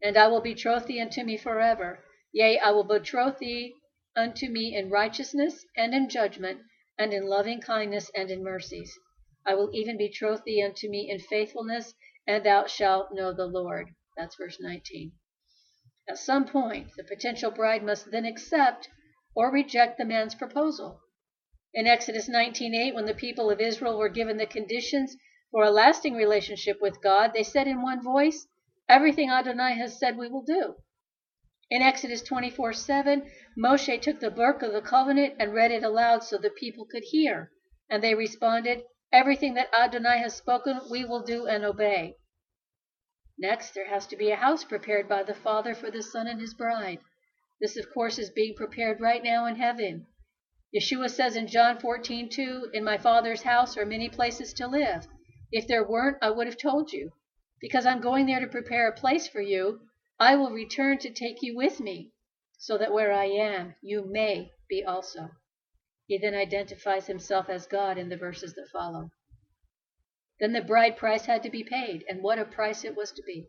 and 0.00 0.16
I 0.16 0.28
will 0.28 0.40
betroth 0.40 0.86
thee 0.86 1.00
unto 1.00 1.24
me 1.24 1.36
forever. 1.36 2.04
Yea, 2.32 2.60
I 2.60 2.70
will 2.70 2.84
betroth 2.84 3.38
thee 3.38 3.74
unto 4.16 4.48
me 4.48 4.74
in 4.74 4.88
righteousness 4.88 5.64
and 5.76 5.94
in 5.94 6.08
judgment, 6.08 6.62
and 6.98 7.12
in 7.12 7.26
loving 7.26 7.60
kindness 7.60 8.10
and 8.14 8.30
in 8.30 8.42
mercies. 8.42 8.98
I 9.44 9.54
will 9.54 9.70
even 9.74 9.98
betroth 9.98 10.42
thee 10.44 10.62
unto 10.62 10.88
me 10.88 11.10
in 11.10 11.20
faithfulness, 11.20 11.94
and 12.26 12.42
thou 12.42 12.66
shalt 12.66 13.12
know 13.12 13.32
the 13.32 13.46
Lord. 13.46 13.94
That's 14.16 14.36
verse 14.36 14.58
19. 14.58 15.12
At 16.08 16.18
some 16.18 16.46
point, 16.46 16.92
the 16.96 17.04
potential 17.04 17.50
bride 17.50 17.82
must 17.82 18.10
then 18.10 18.24
accept 18.24 18.88
or 19.34 19.50
reject 19.50 19.98
the 19.98 20.04
man's 20.04 20.34
proposal. 20.34 21.00
In 21.74 21.86
Exodus 21.86 22.28
19:8, 22.28 22.94
when 22.94 23.04
the 23.04 23.14
people 23.14 23.50
of 23.50 23.60
Israel 23.60 23.98
were 23.98 24.08
given 24.08 24.38
the 24.38 24.46
conditions 24.46 25.14
for 25.50 25.62
a 25.62 25.70
lasting 25.70 26.14
relationship 26.14 26.80
with 26.80 27.02
God, 27.02 27.32
they 27.34 27.42
said 27.42 27.68
in 27.68 27.82
one 27.82 28.02
voice, 28.02 28.46
Everything 28.88 29.30
Adonai 29.30 29.74
has 29.74 29.98
said 29.98 30.16
we 30.16 30.28
will 30.28 30.44
do. 30.44 30.76
In 31.68 31.82
Exodus 31.82 32.22
24:7, 32.22 33.28
Moshe 33.58 34.00
took 34.00 34.20
the 34.20 34.30
book 34.30 34.62
of 34.62 34.72
the 34.72 34.80
covenant 34.80 35.34
and 35.40 35.52
read 35.52 35.72
it 35.72 35.82
aloud 35.82 36.22
so 36.22 36.38
the 36.38 36.48
people 36.48 36.84
could 36.84 37.02
hear, 37.02 37.50
and 37.90 38.04
they 38.04 38.14
responded, 38.14 38.84
Everything 39.10 39.54
that 39.54 39.74
Adonai 39.74 40.18
has 40.18 40.36
spoken, 40.36 40.80
we 40.88 41.04
will 41.04 41.22
do 41.22 41.48
and 41.48 41.64
obey. 41.64 42.18
Next, 43.36 43.72
there 43.74 43.88
has 43.88 44.06
to 44.06 44.16
be 44.16 44.30
a 44.30 44.36
house 44.36 44.62
prepared 44.62 45.08
by 45.08 45.24
the 45.24 45.34
Father 45.34 45.74
for 45.74 45.90
the 45.90 46.04
Son 46.04 46.28
and 46.28 46.40
his 46.40 46.54
bride. 46.54 47.00
This, 47.60 47.76
of 47.76 47.92
course, 47.92 48.16
is 48.16 48.30
being 48.30 48.54
prepared 48.54 49.00
right 49.00 49.24
now 49.24 49.46
in 49.46 49.56
heaven. 49.56 50.06
Yeshua 50.72 51.10
says 51.10 51.34
in 51.34 51.48
John 51.48 51.78
14:2, 51.78 52.70
In 52.74 52.84
my 52.84 52.96
Father's 52.96 53.42
house 53.42 53.76
are 53.76 53.84
many 53.84 54.08
places 54.08 54.52
to 54.52 54.68
live. 54.68 55.08
If 55.50 55.66
there 55.66 55.82
weren't, 55.84 56.18
I 56.22 56.30
would 56.30 56.46
have 56.46 56.58
told 56.58 56.92
you. 56.92 57.10
Because 57.60 57.86
I'm 57.86 58.00
going 58.00 58.26
there 58.26 58.38
to 58.38 58.46
prepare 58.46 58.86
a 58.86 58.92
place 58.92 59.26
for 59.26 59.40
you, 59.40 59.80
I 60.18 60.34
will 60.36 60.50
return 60.50 60.96
to 61.00 61.10
take 61.10 61.42
you 61.42 61.54
with 61.54 61.78
me, 61.78 62.14
so 62.56 62.78
that 62.78 62.90
where 62.90 63.12
I 63.12 63.26
am, 63.26 63.74
you 63.82 64.02
may 64.02 64.54
be 64.66 64.82
also. 64.82 65.32
He 66.06 66.16
then 66.16 66.34
identifies 66.34 67.06
himself 67.06 67.50
as 67.50 67.66
God 67.66 67.98
in 67.98 68.08
the 68.08 68.16
verses 68.16 68.54
that 68.54 68.70
follow. 68.72 69.10
Then 70.40 70.54
the 70.54 70.62
bride 70.62 70.96
price 70.96 71.26
had 71.26 71.42
to 71.42 71.50
be 71.50 71.62
paid, 71.62 72.02
and 72.08 72.22
what 72.22 72.38
a 72.38 72.46
price 72.46 72.82
it 72.82 72.96
was 72.96 73.12
to 73.12 73.22
be. 73.24 73.48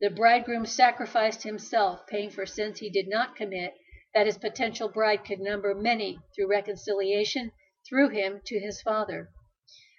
The 0.00 0.08
bridegroom 0.08 0.66
sacrificed 0.66 1.42
himself, 1.42 2.06
paying 2.06 2.30
for 2.30 2.46
sins 2.46 2.78
he 2.78 2.90
did 2.90 3.08
not 3.08 3.34
commit, 3.34 3.74
that 4.14 4.26
his 4.26 4.38
potential 4.38 4.88
bride 4.88 5.24
could 5.24 5.40
number 5.40 5.74
many 5.74 6.20
through 6.32 6.48
reconciliation 6.48 7.50
through 7.88 8.10
him 8.10 8.40
to 8.44 8.60
his 8.60 8.80
Father. 8.82 9.30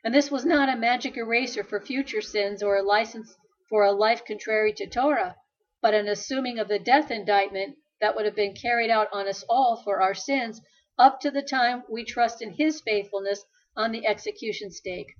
And 0.06 0.16
this 0.16 0.32
was 0.32 0.46
not 0.46 0.70
a 0.70 0.78
magic 0.78 1.18
eraser 1.18 1.66
for 1.66 1.82
future 1.82 2.22
sins 2.22 2.64
or 2.64 2.78
a 2.78 2.84
license 2.84 3.36
for 3.68 3.84
a 3.84 3.92
life 3.92 4.24
contrary 4.24 4.72
to 4.76 4.88
Torah, 4.88 5.36
but 5.82 5.94
an 5.94 6.08
assuming 6.08 6.60
of 6.60 6.68
the 6.68 6.80
death 6.80 7.12
indictment 7.12 7.78
that 8.02 8.16
would 8.16 8.26
have 8.26 8.36
been 8.36 8.54
carried 8.54 8.90
out 8.90 9.08
on 9.12 9.28
us 9.28 9.44
all 9.50 9.82
for 9.84 10.02
our 10.02 10.14
sins 10.14 10.62
up 10.98 11.20
to 11.20 11.32
the 11.32 11.42
time 11.42 11.84
we 11.90 12.04
trust 12.04 12.42
in 12.42 12.52
his 12.52 12.82
faithfulness 12.82 13.44
on 13.76 13.92
the 13.92 14.06
execution 14.06 14.70
stake. 14.72 15.14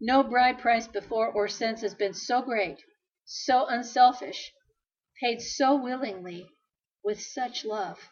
No 0.00 0.22
bride 0.22 0.58
price 0.58 0.86
before 0.86 1.32
or 1.32 1.48
since 1.48 1.80
has 1.80 1.94
been 1.94 2.12
so 2.12 2.42
great, 2.42 2.82
so 3.24 3.66
unselfish, 3.66 4.52
paid 5.22 5.40
so 5.40 5.74
willingly, 5.74 6.48
with 7.02 7.20
such 7.20 7.64
love. 7.64 8.10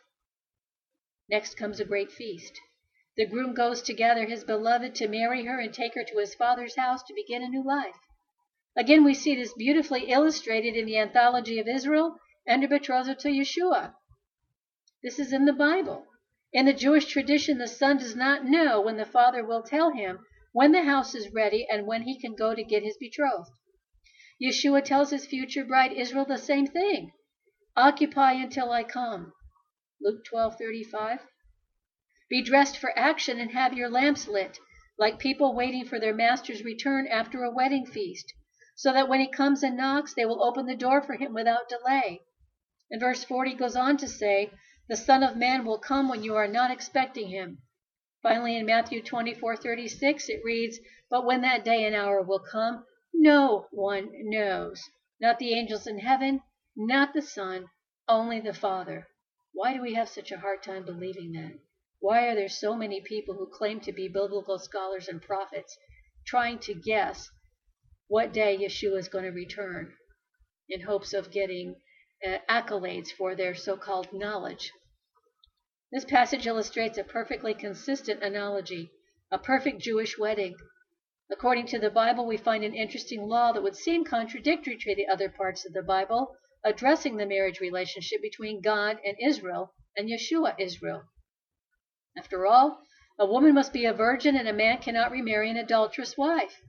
Next 1.28 1.56
comes 1.56 1.80
a 1.80 1.84
great 1.84 2.10
feast. 2.10 2.58
The 3.16 3.26
groom 3.26 3.52
goes 3.52 3.82
to 3.82 3.92
gather 3.92 4.26
his 4.26 4.44
beloved 4.44 4.94
to 4.94 5.08
marry 5.08 5.44
her 5.44 5.60
and 5.60 5.74
take 5.74 5.94
her 5.94 6.04
to 6.04 6.18
his 6.18 6.34
father's 6.34 6.76
house 6.76 7.02
to 7.02 7.14
begin 7.14 7.42
a 7.42 7.48
new 7.48 7.62
life. 7.62 7.96
Again, 8.74 9.04
we 9.04 9.12
see 9.12 9.34
this 9.34 9.52
beautifully 9.52 10.10
illustrated 10.10 10.76
in 10.76 10.86
the 10.86 10.98
anthology 10.98 11.58
of 11.58 11.68
Israel 11.68 12.16
and 12.46 12.62
her 12.62 12.68
betrothal 12.68 13.14
to 13.16 13.28
Yeshua. 13.28 13.94
This 15.02 15.18
is 15.18 15.32
in 15.32 15.44
the 15.44 15.52
Bible. 15.52 16.06
In 16.52 16.66
the 16.66 16.72
Jewish 16.72 17.06
tradition, 17.06 17.58
the 17.58 17.68
son 17.68 17.98
does 17.98 18.16
not 18.16 18.44
know 18.44 18.80
when 18.80 18.96
the 18.96 19.04
father 19.04 19.44
will 19.44 19.62
tell 19.62 19.90
him 19.90 20.20
when 20.52 20.72
the 20.72 20.84
house 20.84 21.14
is 21.14 21.32
ready 21.32 21.66
and 21.70 21.86
when 21.86 22.02
he 22.02 22.18
can 22.18 22.34
go 22.34 22.54
to 22.54 22.62
get 22.62 22.82
his 22.82 22.96
betrothed. 22.96 23.50
Yeshua 24.42 24.82
tells 24.82 25.10
his 25.10 25.26
future 25.26 25.64
bride 25.64 25.92
Israel 25.92 26.24
the 26.24 26.36
same 26.38 26.66
thing. 26.66 27.12
Occupy 27.76 28.32
until 28.32 28.70
I 28.70 28.84
come. 28.84 29.32
Luke 30.00 30.24
12:35. 30.24 31.20
Be 32.28 32.42
dressed 32.42 32.76
for 32.76 32.98
action 32.98 33.38
and 33.38 33.52
have 33.52 33.72
your 33.72 33.88
lamps 33.88 34.28
lit, 34.28 34.58
like 34.98 35.18
people 35.18 35.54
waiting 35.54 35.84
for 35.84 36.00
their 36.00 36.14
master's 36.14 36.64
return 36.64 37.06
after 37.06 37.44
a 37.44 37.50
wedding 37.50 37.86
feast, 37.86 38.32
so 38.74 38.92
that 38.92 39.08
when 39.08 39.20
he 39.20 39.28
comes 39.28 39.62
and 39.62 39.76
knocks, 39.76 40.14
they 40.14 40.24
will 40.24 40.42
open 40.42 40.66
the 40.66 40.74
door 40.74 41.02
for 41.02 41.14
him 41.14 41.34
without 41.34 41.68
delay. 41.68 42.22
And 42.90 43.00
verse 43.00 43.24
40 43.24 43.54
goes 43.54 43.76
on 43.76 43.96
to 43.98 44.08
say, 44.08 44.50
The 44.88 44.96
Son 44.96 45.22
of 45.22 45.36
Man 45.36 45.64
will 45.64 45.78
come 45.78 46.08
when 46.08 46.22
you 46.22 46.36
are 46.36 46.48
not 46.48 46.70
expecting 46.70 47.28
him. 47.28 47.62
Finally, 48.22 48.56
in 48.56 48.66
Matthew 48.66 49.02
24:36, 49.02 50.28
it 50.28 50.44
reads, 50.44 50.78
But 51.10 51.24
when 51.24 51.40
that 51.40 51.64
day 51.64 51.84
and 51.84 51.94
hour 51.94 52.22
will 52.22 52.38
come, 52.38 52.86
no 53.12 53.66
one 53.72 54.10
knows, 54.30 54.82
not 55.20 55.38
the 55.38 55.54
angels 55.54 55.86
in 55.86 55.98
heaven, 55.98 56.40
not 56.76 57.12
the 57.12 57.22
Son, 57.22 57.68
only 58.08 58.40
the 58.40 58.54
Father. 58.54 59.08
Why 59.52 59.74
do 59.74 59.82
we 59.82 59.94
have 59.94 60.08
such 60.08 60.32
a 60.32 60.38
hard 60.38 60.62
time 60.62 60.84
believing 60.84 61.32
that? 61.32 61.58
Why 62.00 62.28
are 62.28 62.34
there 62.34 62.48
so 62.48 62.74
many 62.74 63.00
people 63.00 63.34
who 63.34 63.46
claim 63.46 63.80
to 63.80 63.92
be 63.92 64.08
biblical 64.08 64.58
scholars 64.58 65.08
and 65.08 65.20
prophets 65.20 65.76
trying 66.24 66.58
to 66.60 66.74
guess 66.74 67.30
what 68.12 68.30
day 68.30 68.58
Yeshua 68.60 68.98
is 68.98 69.08
going 69.08 69.24
to 69.24 69.30
return 69.30 69.90
in 70.68 70.82
hopes 70.82 71.14
of 71.14 71.30
getting 71.30 71.74
uh, 72.22 72.36
accolades 72.46 73.10
for 73.10 73.34
their 73.34 73.54
so 73.54 73.74
called 73.74 74.12
knowledge? 74.12 74.70
This 75.90 76.04
passage 76.04 76.46
illustrates 76.46 76.98
a 76.98 77.04
perfectly 77.04 77.54
consistent 77.54 78.22
analogy, 78.22 78.90
a 79.30 79.38
perfect 79.38 79.80
Jewish 79.80 80.18
wedding. 80.18 80.54
According 81.30 81.68
to 81.68 81.78
the 81.78 81.88
Bible, 81.88 82.26
we 82.26 82.36
find 82.36 82.62
an 82.62 82.74
interesting 82.74 83.22
law 83.22 83.50
that 83.50 83.62
would 83.62 83.76
seem 83.76 84.04
contradictory 84.04 84.76
to 84.76 84.94
the 84.94 85.08
other 85.08 85.30
parts 85.30 85.64
of 85.64 85.72
the 85.72 85.82
Bible 85.82 86.36
addressing 86.62 87.16
the 87.16 87.24
marriage 87.24 87.60
relationship 87.60 88.20
between 88.20 88.60
God 88.60 88.98
and 89.06 89.16
Israel 89.26 89.72
and 89.96 90.10
Yeshua 90.10 90.54
Israel. 90.58 91.04
After 92.18 92.44
all, 92.44 92.78
a 93.18 93.24
woman 93.24 93.54
must 93.54 93.72
be 93.72 93.86
a 93.86 93.94
virgin 93.94 94.36
and 94.36 94.48
a 94.48 94.52
man 94.52 94.82
cannot 94.82 95.12
remarry 95.12 95.48
an 95.48 95.56
adulterous 95.56 96.18
wife. 96.18 96.60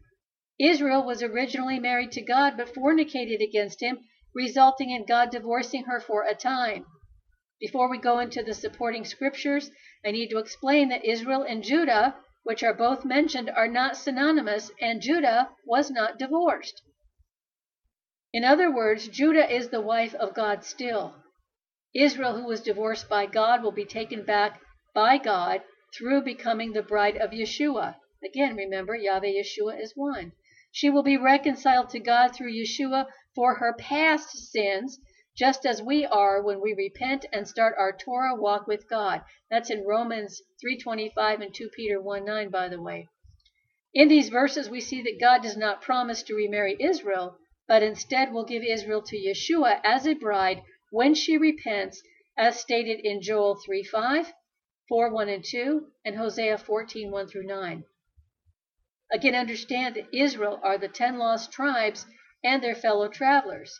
Israel 0.59 1.03
was 1.03 1.23
originally 1.23 1.79
married 1.79 2.11
to 2.11 2.21
God 2.21 2.55
but 2.55 2.73
fornicated 2.73 3.41
against 3.41 3.81
him, 3.81 3.99
resulting 4.35 4.91
in 4.91 5.03
God 5.03 5.31
divorcing 5.31 5.85
her 5.85 5.99
for 5.99 6.23
a 6.23 6.35
time. 6.35 6.85
Before 7.59 7.89
we 7.89 7.97
go 7.97 8.19
into 8.19 8.43
the 8.43 8.53
supporting 8.53 9.03
scriptures, 9.03 9.71
I 10.05 10.11
need 10.11 10.29
to 10.29 10.37
explain 10.37 10.89
that 10.89 11.03
Israel 11.03 11.41
and 11.41 11.63
Judah, 11.63 12.15
which 12.43 12.61
are 12.63 12.73
both 12.73 13.03
mentioned, 13.03 13.49
are 13.49 13.67
not 13.67 13.97
synonymous, 13.97 14.71
and 14.79 15.01
Judah 15.01 15.49
was 15.65 15.89
not 15.89 16.19
divorced. 16.19 16.81
In 18.31 18.45
other 18.45 18.71
words, 18.71 19.07
Judah 19.07 19.51
is 19.51 19.69
the 19.69 19.81
wife 19.81 20.13
of 20.15 20.35
God 20.35 20.63
still. 20.63 21.15
Israel, 21.95 22.35
who 22.35 22.45
was 22.45 22.61
divorced 22.61 23.09
by 23.09 23.25
God, 23.25 23.63
will 23.63 23.71
be 23.71 23.85
taken 23.85 24.23
back 24.23 24.61
by 24.93 25.17
God 25.17 25.63
through 25.97 26.21
becoming 26.21 26.73
the 26.73 26.83
bride 26.83 27.17
of 27.17 27.31
Yeshua. 27.31 27.95
Again, 28.23 28.55
remember, 28.55 28.95
Yahweh 28.95 29.33
Yeshua 29.33 29.81
is 29.81 29.93
one. 29.95 30.31
She 30.75 30.89
will 30.89 31.03
be 31.03 31.17
reconciled 31.17 31.91
to 31.91 31.99
God 31.99 32.29
through 32.29 32.51
Yeshua 32.51 33.05
for 33.35 33.53
her 33.53 33.73
past 33.77 34.31
sins 34.51 34.99
just 35.37 35.67
as 35.67 35.83
we 35.83 36.03
are 36.03 36.41
when 36.41 36.61
we 36.61 36.73
repent 36.73 37.27
and 37.31 37.47
start 37.47 37.75
our 37.77 37.95
Torah 37.95 38.33
walk 38.33 38.65
with 38.65 38.89
God. 38.89 39.21
That's 39.51 39.69
in 39.69 39.85
Romans 39.85 40.41
3:25 40.65 41.41
and 41.43 41.53
2 41.53 41.69
Peter 41.75 42.01
1:9 42.01 42.49
by 42.49 42.69
the 42.69 42.81
way. 42.81 43.07
In 43.93 44.07
these 44.07 44.29
verses 44.29 44.67
we 44.67 44.81
see 44.81 45.03
that 45.03 45.19
God 45.19 45.43
does 45.43 45.55
not 45.55 45.83
promise 45.83 46.23
to 46.23 46.33
remarry 46.33 46.75
Israel, 46.79 47.37
but 47.67 47.83
instead 47.83 48.33
will 48.33 48.43
give 48.43 48.63
Israel 48.63 49.03
to 49.03 49.15
Yeshua 49.15 49.79
as 49.83 50.07
a 50.07 50.15
bride 50.15 50.63
when 50.89 51.13
she 51.13 51.37
repents, 51.37 52.01
as 52.35 52.59
stated 52.59 52.99
in 53.01 53.21
Joel 53.21 53.57
3:5, 53.57 54.33
4:1 54.89 55.29
and 55.35 55.45
2, 55.45 55.91
and 56.03 56.15
Hosea 56.15 56.57
14:1 56.57 57.29
through 57.29 57.45
9. 57.45 57.85
Again, 59.13 59.35
understand 59.35 59.93
that 59.93 60.07
Israel 60.11 60.59
are 60.63 60.79
the 60.79 60.87
ten 60.87 61.19
lost 61.19 61.51
tribes 61.51 62.07
and 62.43 62.63
their 62.63 62.73
fellow 62.73 63.07
travelers. 63.07 63.79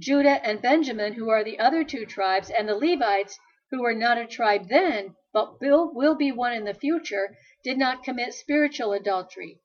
Judah 0.00 0.44
and 0.44 0.60
Benjamin, 0.60 1.12
who 1.12 1.30
are 1.30 1.44
the 1.44 1.60
other 1.60 1.84
two 1.84 2.04
tribes, 2.04 2.50
and 2.50 2.68
the 2.68 2.74
Levites, 2.74 3.38
who 3.70 3.82
were 3.82 3.94
not 3.94 4.18
a 4.18 4.26
tribe 4.26 4.68
then, 4.68 5.14
but 5.32 5.60
will, 5.60 5.94
will 5.94 6.16
be 6.16 6.32
one 6.32 6.52
in 6.52 6.64
the 6.64 6.74
future, 6.74 7.38
did 7.62 7.78
not 7.78 8.02
commit 8.02 8.34
spiritual 8.34 8.92
adultery. 8.92 9.60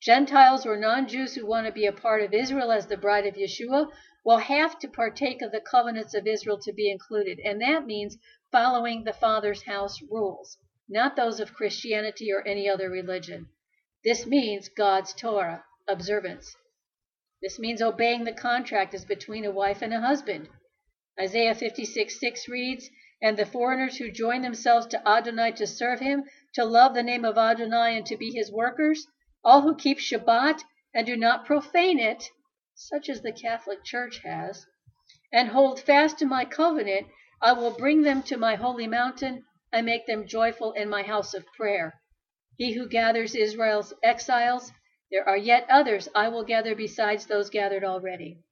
Gentiles 0.00 0.66
or 0.66 0.76
non 0.76 1.06
Jews 1.06 1.36
who 1.36 1.46
want 1.46 1.68
to 1.68 1.72
be 1.72 1.86
a 1.86 1.92
part 1.92 2.20
of 2.20 2.34
Israel 2.34 2.72
as 2.72 2.88
the 2.88 2.96
bride 2.96 3.26
of 3.26 3.36
Yeshua 3.36 3.92
will 4.24 4.38
have 4.38 4.76
to 4.80 4.88
partake 4.88 5.40
of 5.40 5.52
the 5.52 5.60
covenants 5.60 6.14
of 6.14 6.26
Israel 6.26 6.58
to 6.62 6.72
be 6.72 6.90
included, 6.90 7.38
and 7.44 7.60
that 7.60 7.86
means 7.86 8.18
following 8.50 9.04
the 9.04 9.12
Father's 9.12 9.62
house 9.62 10.02
rules, 10.10 10.58
not 10.88 11.14
those 11.14 11.38
of 11.38 11.54
Christianity 11.54 12.32
or 12.32 12.42
any 12.44 12.68
other 12.68 12.90
religion. 12.90 13.48
This 14.06 14.24
means 14.24 14.68
God's 14.68 15.12
Torah 15.12 15.64
observance. 15.88 16.54
This 17.42 17.58
means 17.58 17.82
obeying 17.82 18.22
the 18.22 18.32
contract 18.32 18.94
as 18.94 19.04
between 19.04 19.44
a 19.44 19.50
wife 19.50 19.82
and 19.82 19.92
a 19.92 20.00
husband. 20.00 20.48
Isaiah 21.18 21.56
56 21.56 22.20
6 22.20 22.48
reads, 22.48 22.88
And 23.20 23.36
the 23.36 23.44
foreigners 23.44 23.96
who 23.96 24.12
join 24.12 24.42
themselves 24.42 24.86
to 24.86 25.08
Adonai 25.08 25.50
to 25.56 25.66
serve 25.66 25.98
him, 25.98 26.22
to 26.54 26.64
love 26.64 26.94
the 26.94 27.02
name 27.02 27.24
of 27.24 27.36
Adonai 27.36 27.96
and 27.96 28.06
to 28.06 28.16
be 28.16 28.30
his 28.30 28.52
workers, 28.52 29.08
all 29.42 29.62
who 29.62 29.74
keep 29.74 29.98
Shabbat 29.98 30.62
and 30.94 31.04
do 31.04 31.16
not 31.16 31.44
profane 31.44 31.98
it, 31.98 32.30
such 32.76 33.08
as 33.08 33.22
the 33.22 33.32
Catholic 33.32 33.82
Church 33.82 34.20
has, 34.22 34.64
and 35.32 35.48
hold 35.48 35.80
fast 35.80 36.16
to 36.20 36.26
my 36.26 36.44
covenant, 36.44 37.08
I 37.42 37.54
will 37.54 37.76
bring 37.76 38.02
them 38.02 38.22
to 38.22 38.36
my 38.36 38.54
holy 38.54 38.86
mountain 38.86 39.44
and 39.72 39.84
make 39.84 40.06
them 40.06 40.28
joyful 40.28 40.74
in 40.74 40.88
my 40.88 41.02
house 41.02 41.34
of 41.34 41.44
prayer. 41.56 42.00
He 42.58 42.72
who 42.72 42.88
gathers 42.88 43.34
Israel's 43.34 43.92
exiles, 44.02 44.72
there 45.10 45.28
are 45.28 45.36
yet 45.36 45.66
others 45.68 46.08
I 46.14 46.28
will 46.28 46.44
gather 46.44 46.74
besides 46.74 47.26
those 47.26 47.50
gathered 47.50 47.84
already. 47.84 48.42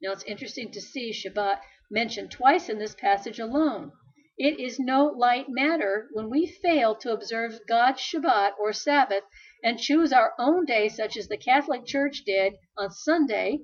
Now 0.00 0.12
it's 0.12 0.24
interesting 0.24 0.70
to 0.72 0.80
see 0.80 1.12
Shabbat 1.12 1.60
mentioned 1.90 2.30
twice 2.30 2.70
in 2.70 2.78
this 2.78 2.94
passage 2.94 3.38
alone. 3.38 3.92
It 4.38 4.58
is 4.58 4.80
no 4.80 5.04
light 5.04 5.50
matter 5.50 6.08
when 6.12 6.30
we 6.30 6.46
fail 6.46 6.94
to 6.96 7.12
observe 7.12 7.60
God's 7.68 8.00
Shabbat 8.00 8.52
or 8.58 8.72
Sabbath 8.72 9.24
and 9.62 9.78
choose 9.78 10.10
our 10.10 10.32
own 10.38 10.64
day, 10.64 10.88
such 10.88 11.18
as 11.18 11.28
the 11.28 11.36
Catholic 11.36 11.84
Church 11.84 12.22
did 12.24 12.54
on 12.78 12.90
Sunday, 12.90 13.58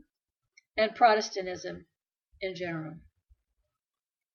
and 0.77 0.95
Protestantism 0.95 1.87
in 2.43 2.55
general. 2.55 2.97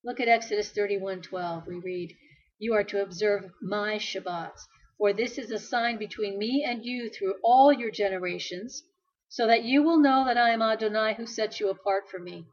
Look 0.03 0.19
at 0.19 0.27
Exodus 0.27 0.71
31:12. 0.71 1.67
We 1.67 1.75
read, 1.75 2.17
"You 2.57 2.73
are 2.73 2.83
to 2.85 3.03
observe 3.03 3.51
my 3.61 3.99
Shabbats, 3.99 4.65
for 5.01 5.13
this 5.13 5.39
is 5.39 5.49
a 5.49 5.57
sign 5.57 5.97
between 5.97 6.37
me 6.37 6.63
and 6.63 6.85
you 6.85 7.09
through 7.09 7.33
all 7.43 7.73
your 7.73 7.89
generations, 7.89 8.83
so 9.29 9.47
that 9.47 9.63
you 9.63 9.81
will 9.81 9.97
know 9.97 10.23
that 10.23 10.37
I 10.37 10.51
am 10.51 10.61
Adonai 10.61 11.15
who 11.15 11.25
set 11.25 11.59
you 11.59 11.69
apart 11.69 12.07
for 12.07 12.19
me. 12.19 12.45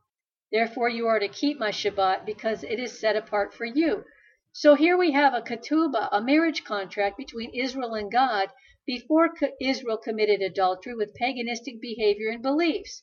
Therefore 0.51 0.89
you 0.89 1.07
are 1.07 1.19
to 1.19 1.29
keep 1.29 1.59
my 1.59 1.71
Shabbat 1.71 2.25
because 2.25 2.65
it 2.65 2.81
is 2.81 2.99
set 2.99 3.17
apart 3.17 3.53
for 3.53 3.67
you." 3.67 4.07
So 4.51 4.77
here 4.77 4.97
we 4.97 5.13
have 5.13 5.35
a 5.35 5.43
ketubah, 5.43 6.09
a 6.11 6.23
marriage 6.23 6.65
contract 6.65 7.19
between 7.19 7.55
Israel 7.55 7.95
and 7.95 8.11
God 8.11 8.49
before 8.87 9.35
Israel 9.61 9.99
committed 9.99 10.41
adultery 10.41 10.95
with 10.95 11.19
paganistic 11.21 11.83
behavior 11.83 12.31
and 12.31 12.43
beliefs. 12.43 13.03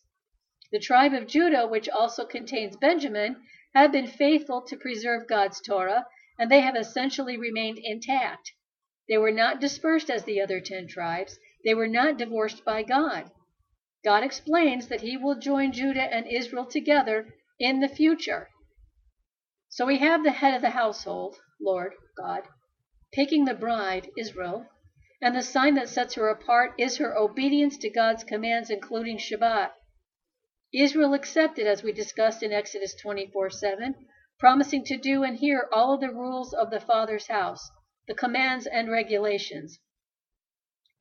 The 0.72 0.80
tribe 0.80 1.14
of 1.14 1.28
Judah, 1.28 1.68
which 1.68 1.88
also 1.88 2.25
contains 2.25 2.78
Benjamin, 2.78 3.36
have 3.75 3.92
been 3.92 4.08
faithful 4.08 4.64
to 4.64 4.75
preserve 4.75 5.28
God's 5.28 5.62
Torah, 5.62 6.08
and 6.40 6.50
they 6.50 6.62
have 6.62 6.75
essentially 6.75 7.38
remained 7.38 7.78
intact. 7.78 8.54
They 9.07 9.17
were 9.17 9.31
not 9.31 9.59
dispersed 9.59 10.09
as 10.09 10.24
the 10.24 10.41
other 10.41 10.59
ten 10.59 10.88
tribes. 10.88 11.38
They 11.63 11.74
were 11.74 11.88
not 11.88 12.17
divorced 12.17 12.65
by 12.65 12.83
God. 12.83 13.31
God 14.03 14.24
explains 14.24 14.88
that 14.88 15.01
he 15.01 15.17
will 15.17 15.35
join 15.35 15.71
Judah 15.71 16.13
and 16.13 16.27
Israel 16.27 16.65
together 16.65 17.33
in 17.59 17.79
the 17.79 17.88
future. 17.88 18.50
So 19.69 19.85
we 19.85 19.97
have 19.97 20.24
the 20.24 20.31
head 20.31 20.53
of 20.53 20.62
the 20.62 20.69
household, 20.69 21.38
Lord 21.59 21.93
God, 22.17 22.47
picking 23.13 23.45
the 23.45 23.53
bride, 23.53 24.09
Israel, 24.17 24.67
and 25.21 25.35
the 25.35 25.41
sign 25.41 25.75
that 25.75 25.89
sets 25.89 26.13
her 26.13 26.29
apart 26.29 26.74
is 26.77 26.97
her 26.97 27.17
obedience 27.17 27.77
to 27.77 27.89
God's 27.89 28.24
commands, 28.24 28.69
including 28.69 29.17
Shabbat. 29.17 29.74
Israel 30.74 31.13
accepted, 31.13 31.67
as 31.67 31.83
we 31.83 31.91
discussed 31.91 32.43
in 32.43 32.51
Exodus 32.51 32.93
24 32.95 33.50
7, 33.50 33.95
promising 34.39 34.83
to 34.85 34.97
do 34.97 35.24
and 35.24 35.38
hear 35.38 35.67
all 35.71 35.93
of 35.93 36.01
the 36.01 36.12
rules 36.12 36.53
of 36.53 36.69
the 36.69 36.79
Father's 36.79 37.27
house, 37.27 37.69
the 38.07 38.13
commands 38.13 38.67
and 38.67 38.91
regulations. 38.91 39.79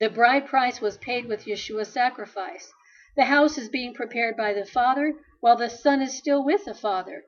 The 0.01 0.11
bride 0.11 0.47
price 0.47 0.81
was 0.81 0.99
paid 0.99 1.27
with 1.27 1.47
Yeshua's 1.47 1.93
sacrifice. 1.93 2.73
The 3.17 3.25
house 3.25 3.59
is 3.59 3.69
being 3.69 3.95
prepared 3.95 4.37
by 4.37 4.53
the 4.53 4.65
Father 4.65 5.15
while 5.41 5.57
the 5.57 5.69
Son 5.69 6.03
is 6.03 6.17
still 6.17 6.45
with 6.45 6.65
the 6.65 6.75
Father. 6.75 7.25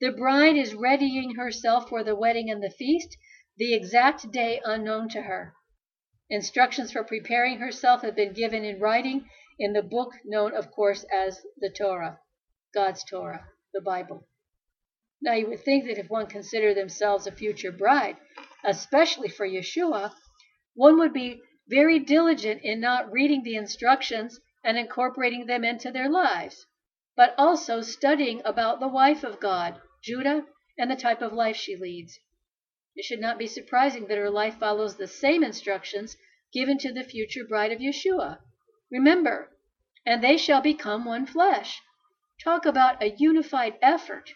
The 0.00 0.12
bride 0.12 0.56
is 0.56 0.74
readying 0.74 1.34
herself 1.34 1.88
for 1.88 2.02
the 2.04 2.14
wedding 2.14 2.50
and 2.50 2.62
the 2.62 2.70
feast, 2.70 3.16
the 3.56 3.74
exact 3.74 4.30
day 4.30 4.60
unknown 4.64 5.08
to 5.10 5.22
her. 5.22 5.54
Instructions 6.30 6.92
for 6.92 7.04
preparing 7.04 7.58
herself 7.58 8.02
have 8.02 8.16
been 8.16 8.32
given 8.32 8.64
in 8.64 8.80
writing 8.80 9.28
in 9.58 9.72
the 9.72 9.82
book 9.82 10.12
known, 10.24 10.54
of 10.54 10.70
course, 10.70 11.04
as 11.12 11.40
the 11.58 11.70
Torah, 11.70 12.20
God's 12.74 13.04
Torah, 13.04 13.46
the 13.72 13.80
Bible. 13.80 14.26
Now, 15.22 15.32
you 15.32 15.48
would 15.48 15.64
think 15.64 15.86
that 15.86 15.98
if 15.98 16.10
one 16.10 16.26
considered 16.26 16.76
themselves 16.76 17.26
a 17.26 17.32
future 17.32 17.72
bride, 17.72 18.16
especially 18.64 19.28
for 19.28 19.48
Yeshua, 19.48 20.14
one 20.74 20.98
would 20.98 21.12
be 21.12 21.40
very 21.68 21.98
diligent 21.98 22.62
in 22.62 22.80
not 22.80 23.10
reading 23.10 23.42
the 23.42 23.56
instructions 23.56 24.38
and 24.62 24.76
incorporating 24.76 25.46
them 25.46 25.64
into 25.64 25.90
their 25.90 26.08
lives, 26.08 26.66
but 27.16 27.34
also 27.38 27.80
studying 27.80 28.42
about 28.44 28.78
the 28.78 28.88
wife 28.88 29.24
of 29.24 29.40
God, 29.40 29.80
Judah, 30.02 30.44
and 30.78 30.90
the 30.90 30.96
type 30.96 31.22
of 31.22 31.32
life 31.32 31.56
she 31.56 31.76
leads. 31.76 32.18
It 32.94 33.04
should 33.04 33.20
not 33.20 33.38
be 33.38 33.46
surprising 33.46 34.06
that 34.06 34.18
her 34.18 34.30
life 34.30 34.58
follows 34.58 34.96
the 34.96 35.06
same 35.06 35.42
instructions 35.42 36.16
given 36.52 36.78
to 36.78 36.92
the 36.92 37.04
future 37.04 37.44
bride 37.44 37.72
of 37.72 37.80
Yeshua. 37.80 38.40
Remember, 38.90 39.50
and 40.04 40.22
they 40.22 40.36
shall 40.36 40.60
become 40.60 41.04
one 41.04 41.26
flesh. 41.26 41.80
Talk 42.42 42.66
about 42.66 43.02
a 43.02 43.14
unified 43.18 43.78
effort. 43.82 44.34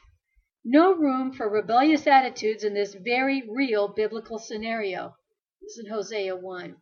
No 0.65 0.93
room 0.93 1.33
for 1.33 1.49
rebellious 1.49 2.07
attitudes 2.07 2.65
in 2.65 2.75
this 2.75 2.93
very 2.93 3.49
real 3.49 3.89
biblical 3.89 4.39
scenario. 4.39 5.17
This 5.63 5.79
is 5.79 5.87
in 5.87 5.91
Hosea 5.91 6.37
1. 6.37 6.77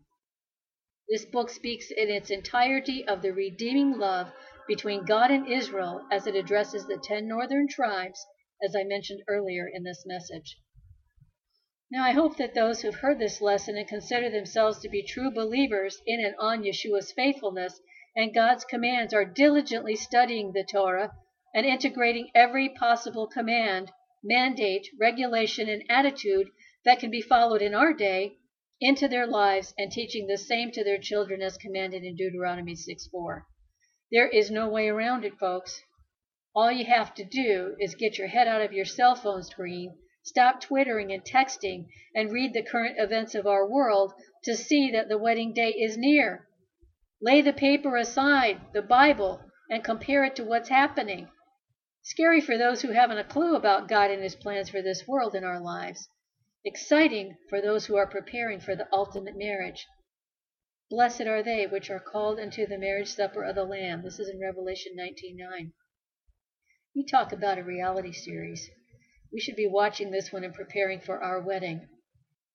This 1.08 1.24
book 1.24 1.48
speaks 1.48 1.92
in 1.92 2.10
its 2.10 2.28
entirety 2.28 3.06
of 3.06 3.22
the 3.22 3.32
redeeming 3.32 3.96
love 3.96 4.32
between 4.66 5.04
God 5.04 5.30
and 5.30 5.46
Israel 5.46 6.04
as 6.10 6.26
it 6.26 6.34
addresses 6.34 6.88
the 6.88 6.98
ten 6.98 7.28
northern 7.28 7.68
tribes, 7.68 8.26
as 8.60 8.74
I 8.74 8.82
mentioned 8.82 9.22
earlier 9.28 9.68
in 9.72 9.84
this 9.84 10.04
message. 10.04 10.58
Now, 11.88 12.02
I 12.02 12.10
hope 12.10 12.36
that 12.38 12.54
those 12.54 12.82
who've 12.82 12.96
heard 12.96 13.20
this 13.20 13.40
lesson 13.40 13.76
and 13.76 13.86
consider 13.86 14.28
themselves 14.28 14.80
to 14.80 14.88
be 14.88 15.04
true 15.04 15.30
believers 15.30 16.02
in 16.04 16.18
and 16.18 16.34
on 16.40 16.64
Yeshua's 16.64 17.12
faithfulness 17.12 17.80
and 18.16 18.34
God's 18.34 18.64
commands 18.64 19.14
are 19.14 19.24
diligently 19.24 19.94
studying 19.94 20.50
the 20.50 20.64
Torah 20.64 21.12
and 21.54 21.64
integrating 21.66 22.30
every 22.34 22.68
possible 22.68 23.26
command, 23.26 23.90
mandate, 24.22 24.86
regulation, 24.98 25.68
and 25.68 25.82
attitude 25.88 26.48
that 26.84 26.98
can 26.98 27.10
be 27.10 27.20
followed 27.20 27.62
in 27.62 27.74
our 27.74 27.92
day 27.92 28.36
into 28.80 29.08
their 29.08 29.26
lives 29.26 29.74
and 29.76 29.90
teaching 29.90 30.26
the 30.26 30.38
same 30.38 30.70
to 30.70 30.84
their 30.84 30.98
children 30.98 31.42
as 31.42 31.56
commanded 31.56 32.04
in 32.04 32.16
Deuteronomy 32.16 32.74
6:4. 32.74 33.46
There 34.10 34.28
is 34.28 34.50
no 34.50 34.68
way 34.68 34.88
around 34.88 35.24
it, 35.24 35.38
folks. 35.38 35.82
All 36.54 36.70
you 36.70 36.84
have 36.84 37.14
to 37.14 37.24
do 37.24 37.76
is 37.80 37.94
get 37.94 38.18
your 38.18 38.28
head 38.28 38.48
out 38.48 38.62
of 38.62 38.72
your 38.72 38.84
cell 38.84 39.14
phone 39.14 39.42
screen 39.42 39.98
Stop 40.28 40.60
twittering 40.60 41.10
and 41.10 41.24
texting 41.24 41.86
and 42.14 42.30
read 42.30 42.52
the 42.52 42.62
current 42.62 42.98
events 42.98 43.34
of 43.34 43.46
our 43.46 43.66
world 43.66 44.12
to 44.44 44.54
see 44.54 44.90
that 44.90 45.08
the 45.08 45.16
wedding 45.16 45.54
day 45.54 45.70
is 45.70 45.96
near. 45.96 46.46
Lay 47.22 47.40
the 47.40 47.54
paper 47.54 47.96
aside, 47.96 48.60
the 48.74 48.82
Bible, 48.82 49.40
and 49.70 49.82
compare 49.82 50.24
it 50.24 50.36
to 50.36 50.44
what's 50.44 50.68
happening. 50.68 51.30
Scary 52.10 52.40
for 52.40 52.56
those 52.56 52.80
who 52.80 52.92
haven't 52.92 53.18
a 53.18 53.24
clue 53.24 53.54
about 53.54 53.86
God 53.86 54.10
and 54.10 54.22
His 54.22 54.34
plans 54.34 54.70
for 54.70 54.80
this 54.80 55.06
world 55.06 55.34
and 55.34 55.44
our 55.44 55.60
lives. 55.60 56.08
Exciting 56.64 57.36
for 57.50 57.60
those 57.60 57.84
who 57.84 57.96
are 57.96 58.06
preparing 58.06 58.60
for 58.60 58.74
the 58.74 58.88
ultimate 58.90 59.36
marriage. 59.36 59.86
Blessed 60.88 61.26
are 61.26 61.42
they 61.42 61.66
which 61.66 61.90
are 61.90 62.00
called 62.00 62.40
unto 62.40 62.66
the 62.66 62.78
marriage 62.78 63.08
supper 63.08 63.42
of 63.42 63.56
the 63.56 63.64
Lamb. 63.66 64.02
This 64.02 64.18
is 64.18 64.26
in 64.26 64.40
Revelation 64.40 64.96
19:9. 64.96 65.74
You 66.94 67.04
talk 67.04 67.30
about 67.30 67.58
a 67.58 67.62
reality 67.62 68.12
series. 68.12 68.70
We 69.30 69.38
should 69.38 69.56
be 69.56 69.66
watching 69.66 70.10
this 70.10 70.32
one 70.32 70.44
and 70.44 70.54
preparing 70.54 71.00
for 71.00 71.22
our 71.22 71.42
wedding. 71.42 71.90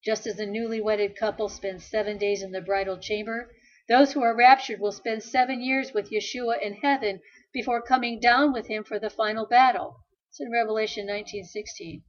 Just 0.04 0.26
as 0.26 0.38
the 0.38 0.48
newly 0.48 0.82
wedded 0.82 1.16
couple 1.16 1.48
spends 1.48 1.86
seven 1.86 2.18
days 2.18 2.42
in 2.42 2.54
the 2.54 2.62
bridal 2.62 2.98
chamber, 2.98 3.54
those 3.88 4.14
who 4.14 4.24
are 4.24 4.36
raptured 4.36 4.80
will 4.80 4.92
spend 4.92 5.22
seven 5.22 5.62
years 5.62 5.94
with 5.94 6.10
Yeshua 6.10 6.60
in 6.60 6.74
heaven 6.74 7.22
before 7.54 7.82
coming 7.82 8.20
down 8.20 8.52
with 8.52 8.68
him 8.68 8.84
for 8.84 8.98
the 8.98 9.10
final 9.10 9.46
battle. 9.46 9.96
It's 10.30 10.42
in 10.42 10.52
Revelation 10.52 11.06
19:16. 11.06 12.02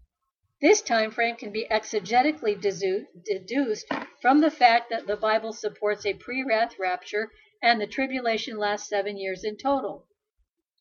This 0.62 0.80
time 0.80 1.10
frame 1.10 1.36
can 1.36 1.52
be 1.52 1.66
exegetically 1.70 2.58
deduced 2.58 3.86
from 4.22 4.40
the 4.40 4.50
fact 4.50 4.88
that 4.88 5.06
the 5.06 5.16
Bible 5.16 5.52
supports 5.52 6.06
a 6.06 6.14
pre-wrath 6.14 6.78
rapture 6.78 7.30
and 7.62 7.78
the 7.78 7.86
tribulation 7.86 8.56
lasts 8.56 8.88
seven 8.88 9.18
years 9.18 9.44
in 9.44 9.58
total. 9.58 10.06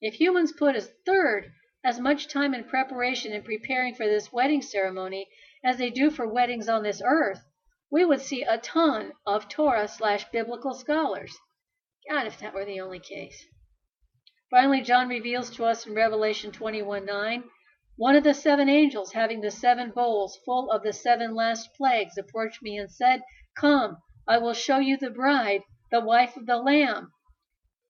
If 0.02 0.16
humans 0.16 0.54
put 0.54 0.78
a 0.78 0.82
third 0.82 1.52
as 1.84 2.00
much 2.00 2.30
time 2.30 2.54
in 2.54 2.64
preparation 2.64 3.34
and 3.34 3.44
preparing 3.44 3.96
for 3.96 4.06
this 4.06 4.32
wedding 4.32 4.62
ceremony 4.62 5.28
as 5.66 5.78
they 5.78 5.90
do 5.90 6.10
for 6.10 6.26
weddings 6.26 6.70
on 6.70 6.84
this 6.84 7.02
earth, 7.06 7.44
we 7.92 8.06
would 8.06 8.22
see 8.22 8.44
a 8.44 8.58
ton 8.58 9.12
of 9.26 9.50
Torah 9.50 9.88
slash 9.88 10.30
biblical 10.32 10.74
scholars. 10.74 11.38
God, 12.10 12.28
if 12.28 12.40
that 12.40 12.54
were 12.54 12.66
the 12.66 12.80
only 12.80 13.00
case. 13.00 13.46
Finally, 14.54 14.82
John 14.82 15.10
reveals 15.10 15.50
to 15.50 15.66
us 15.66 15.88
in 15.88 15.96
Revelation 15.96 16.52
21 16.52 17.08
9 17.08 17.44
one 17.96 18.16
of 18.16 18.24
the 18.24 18.36
seven 18.36 18.70
angels 18.70 19.14
having 19.14 19.42
the 19.42 19.50
seven 19.50 19.90
bowls 19.90 20.38
full 20.46 20.70
of 20.70 20.84
the 20.84 20.94
seven 20.94 21.34
last 21.34 21.74
plagues 21.74 22.20
approached 22.20 22.62
me 22.62 22.78
and 22.78 22.92
said, 22.92 23.24
Come, 23.58 23.98
I 24.28 24.38
will 24.38 24.54
show 24.54 24.78
you 24.78 24.96
the 24.96 25.10
bride, 25.10 25.64
the 25.90 26.02
wife 26.02 26.38
of 26.38 26.46
the 26.46 26.58
Lamb. 26.58 27.12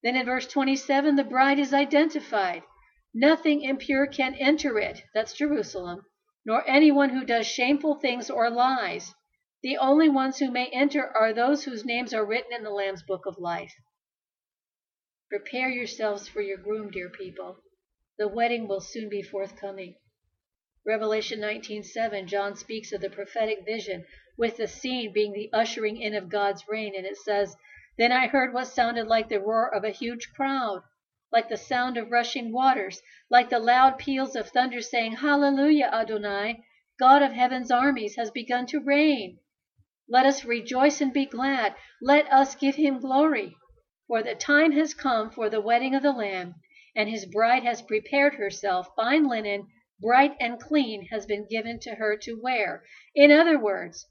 Then 0.03 0.15
in 0.15 0.25
verse 0.25 0.47
27, 0.47 1.17
the 1.17 1.25
bride 1.25 1.59
is 1.59 1.73
identified. 1.73 2.63
Nothing 3.13 3.59
impure 3.63 4.07
can 4.07 4.33
enter 4.35 4.79
it, 4.79 5.03
that's 5.13 5.33
Jerusalem, 5.33 6.05
nor 6.45 6.63
anyone 6.65 7.09
who 7.09 7.25
does 7.25 7.45
shameful 7.45 7.95
things 7.95 8.29
or 8.29 8.49
lies. 8.49 9.13
The 9.63 9.77
only 9.79 10.07
ones 10.07 10.39
who 10.39 10.49
may 10.49 10.67
enter 10.67 11.11
are 11.13 11.33
those 11.33 11.65
whose 11.65 11.83
names 11.83 12.13
are 12.13 12.25
written 12.25 12.53
in 12.53 12.63
the 12.63 12.69
Lamb's 12.69 13.03
book 13.03 13.25
of 13.25 13.37
life. 13.37 13.73
Prepare 15.35 15.69
yourselves 15.69 16.27
for 16.27 16.41
your 16.41 16.59
groom, 16.59 16.91
dear 16.91 17.09
people. 17.09 17.57
The 18.19 18.27
wedding 18.27 18.67
will 18.67 18.81
soon 18.81 19.09
be 19.09 19.23
forthcoming. 19.23 19.95
Revelation 20.85 21.39
19:7, 21.39 22.27
John 22.27 22.55
speaks 22.55 22.91
of 22.91 23.01
the 23.01 23.09
prophetic 23.09 23.65
vision, 23.65 24.05
with 24.37 24.57
the 24.57 24.67
scene 24.67 25.11
being 25.11 25.33
the 25.33 25.49
ushering 25.51 25.99
in 25.99 26.13
of 26.13 26.29
God's 26.29 26.67
reign, 26.67 26.93
and 26.95 27.07
it 27.07 27.17
says, 27.17 27.55
Then 27.97 28.11
I 28.11 28.27
heard 28.27 28.53
what 28.53 28.67
sounded 28.67 29.07
like 29.07 29.27
the 29.27 29.39
roar 29.39 29.73
of 29.73 29.83
a 29.83 29.89
huge 29.89 30.31
crowd, 30.35 30.83
like 31.31 31.49
the 31.49 31.57
sound 31.57 31.97
of 31.97 32.11
rushing 32.11 32.51
waters, 32.51 33.01
like 33.31 33.49
the 33.49 33.57
loud 33.57 33.97
peals 33.97 34.35
of 34.35 34.49
thunder, 34.49 34.81
saying, 34.81 35.13
Hallelujah, 35.13 35.89
Adonai, 35.91 36.63
God 36.99 37.23
of 37.23 37.31
heaven's 37.31 37.71
armies 37.71 38.17
has 38.17 38.29
begun 38.29 38.67
to 38.67 38.79
reign. 38.79 39.39
Let 40.07 40.27
us 40.27 40.45
rejoice 40.45 41.01
and 41.01 41.11
be 41.11 41.25
glad. 41.25 41.73
Let 42.03 42.31
us 42.31 42.53
give 42.53 42.75
him 42.75 42.99
glory. 42.99 43.57
For 44.13 44.21
the 44.21 44.35
time 44.35 44.73
has 44.73 44.93
come 44.93 45.31
for 45.31 45.49
the 45.49 45.59
wedding 45.59 45.95
of 45.95 46.03
the 46.03 46.11
Lamb, 46.11 46.53
and 46.95 47.09
his 47.09 47.25
bride 47.25 47.63
has 47.63 47.81
prepared 47.81 48.35
herself. 48.35 48.89
Fine 48.95 49.27
linen, 49.27 49.69
bright 49.99 50.35
and 50.39 50.59
clean, 50.59 51.07
has 51.07 51.25
been 51.25 51.47
given 51.49 51.79
to 51.79 51.95
her 51.95 52.15
to 52.17 52.39
wear. 52.39 52.83
In 53.15 53.31
other 53.31 53.57
words, 53.57 54.05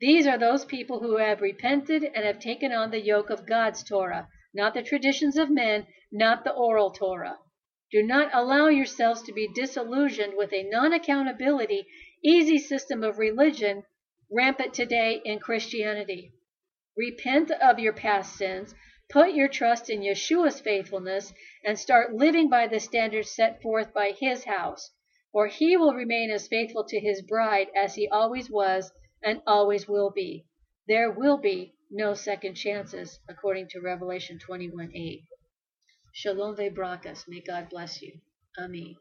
these 0.00 0.24
are 0.24 0.38
those 0.38 0.64
people 0.64 1.00
who 1.00 1.16
have 1.16 1.40
repented 1.40 2.04
and 2.04 2.24
have 2.24 2.38
taken 2.38 2.70
on 2.70 2.92
the 2.92 3.00
yoke 3.00 3.28
of 3.28 3.44
God's 3.44 3.82
Torah, 3.82 4.28
not 4.54 4.72
the 4.72 4.84
traditions 4.84 5.36
of 5.36 5.50
men, 5.50 5.88
not 6.12 6.44
the 6.44 6.52
oral 6.52 6.92
Torah. 6.92 7.40
Do 7.90 8.04
not 8.04 8.30
allow 8.32 8.68
yourselves 8.68 9.20
to 9.22 9.32
be 9.32 9.52
disillusioned 9.52 10.34
with 10.36 10.52
a 10.52 10.62
non 10.70 10.92
accountability, 10.92 11.88
easy 12.22 12.58
system 12.58 13.02
of 13.02 13.18
religion 13.18 13.82
rampant 14.30 14.74
today 14.74 15.20
in 15.24 15.40
Christianity. 15.40 16.34
Repent 16.96 17.50
of 17.50 17.80
your 17.80 17.92
past 17.92 18.36
sins, 18.36 18.76
put 19.10 19.34
your 19.34 19.48
trust 19.48 19.90
in 19.90 20.00
Yeshua's 20.00 20.60
faithfulness, 20.60 21.32
and 21.64 21.78
start 21.78 22.14
living 22.14 22.48
by 22.48 22.66
the 22.66 22.80
standards 22.80 23.30
set 23.30 23.60
forth 23.60 23.92
by 23.92 24.12
his 24.12 24.44
house, 24.44 24.90
for 25.32 25.46
he 25.46 25.76
will 25.76 25.94
remain 25.94 26.30
as 26.30 26.48
faithful 26.48 26.84
to 26.84 27.00
his 27.00 27.22
bride 27.22 27.68
as 27.74 27.94
he 27.94 28.08
always 28.08 28.48
was 28.48 28.92
and 29.22 29.42
always 29.46 29.88
will 29.88 30.10
be. 30.10 30.46
There 30.86 31.10
will 31.10 31.38
be 31.38 31.74
no 31.90 32.14
second 32.14 32.54
chances, 32.54 33.18
according 33.28 33.68
to 33.68 33.80
Revelation 33.80 34.38
21 34.38 34.92
8. 34.94 35.24
Shalom 36.12 36.56
Vebrakas. 36.56 37.28
May 37.28 37.40
God 37.40 37.68
bless 37.68 38.00
you. 38.02 38.20
Amen. 38.58 38.96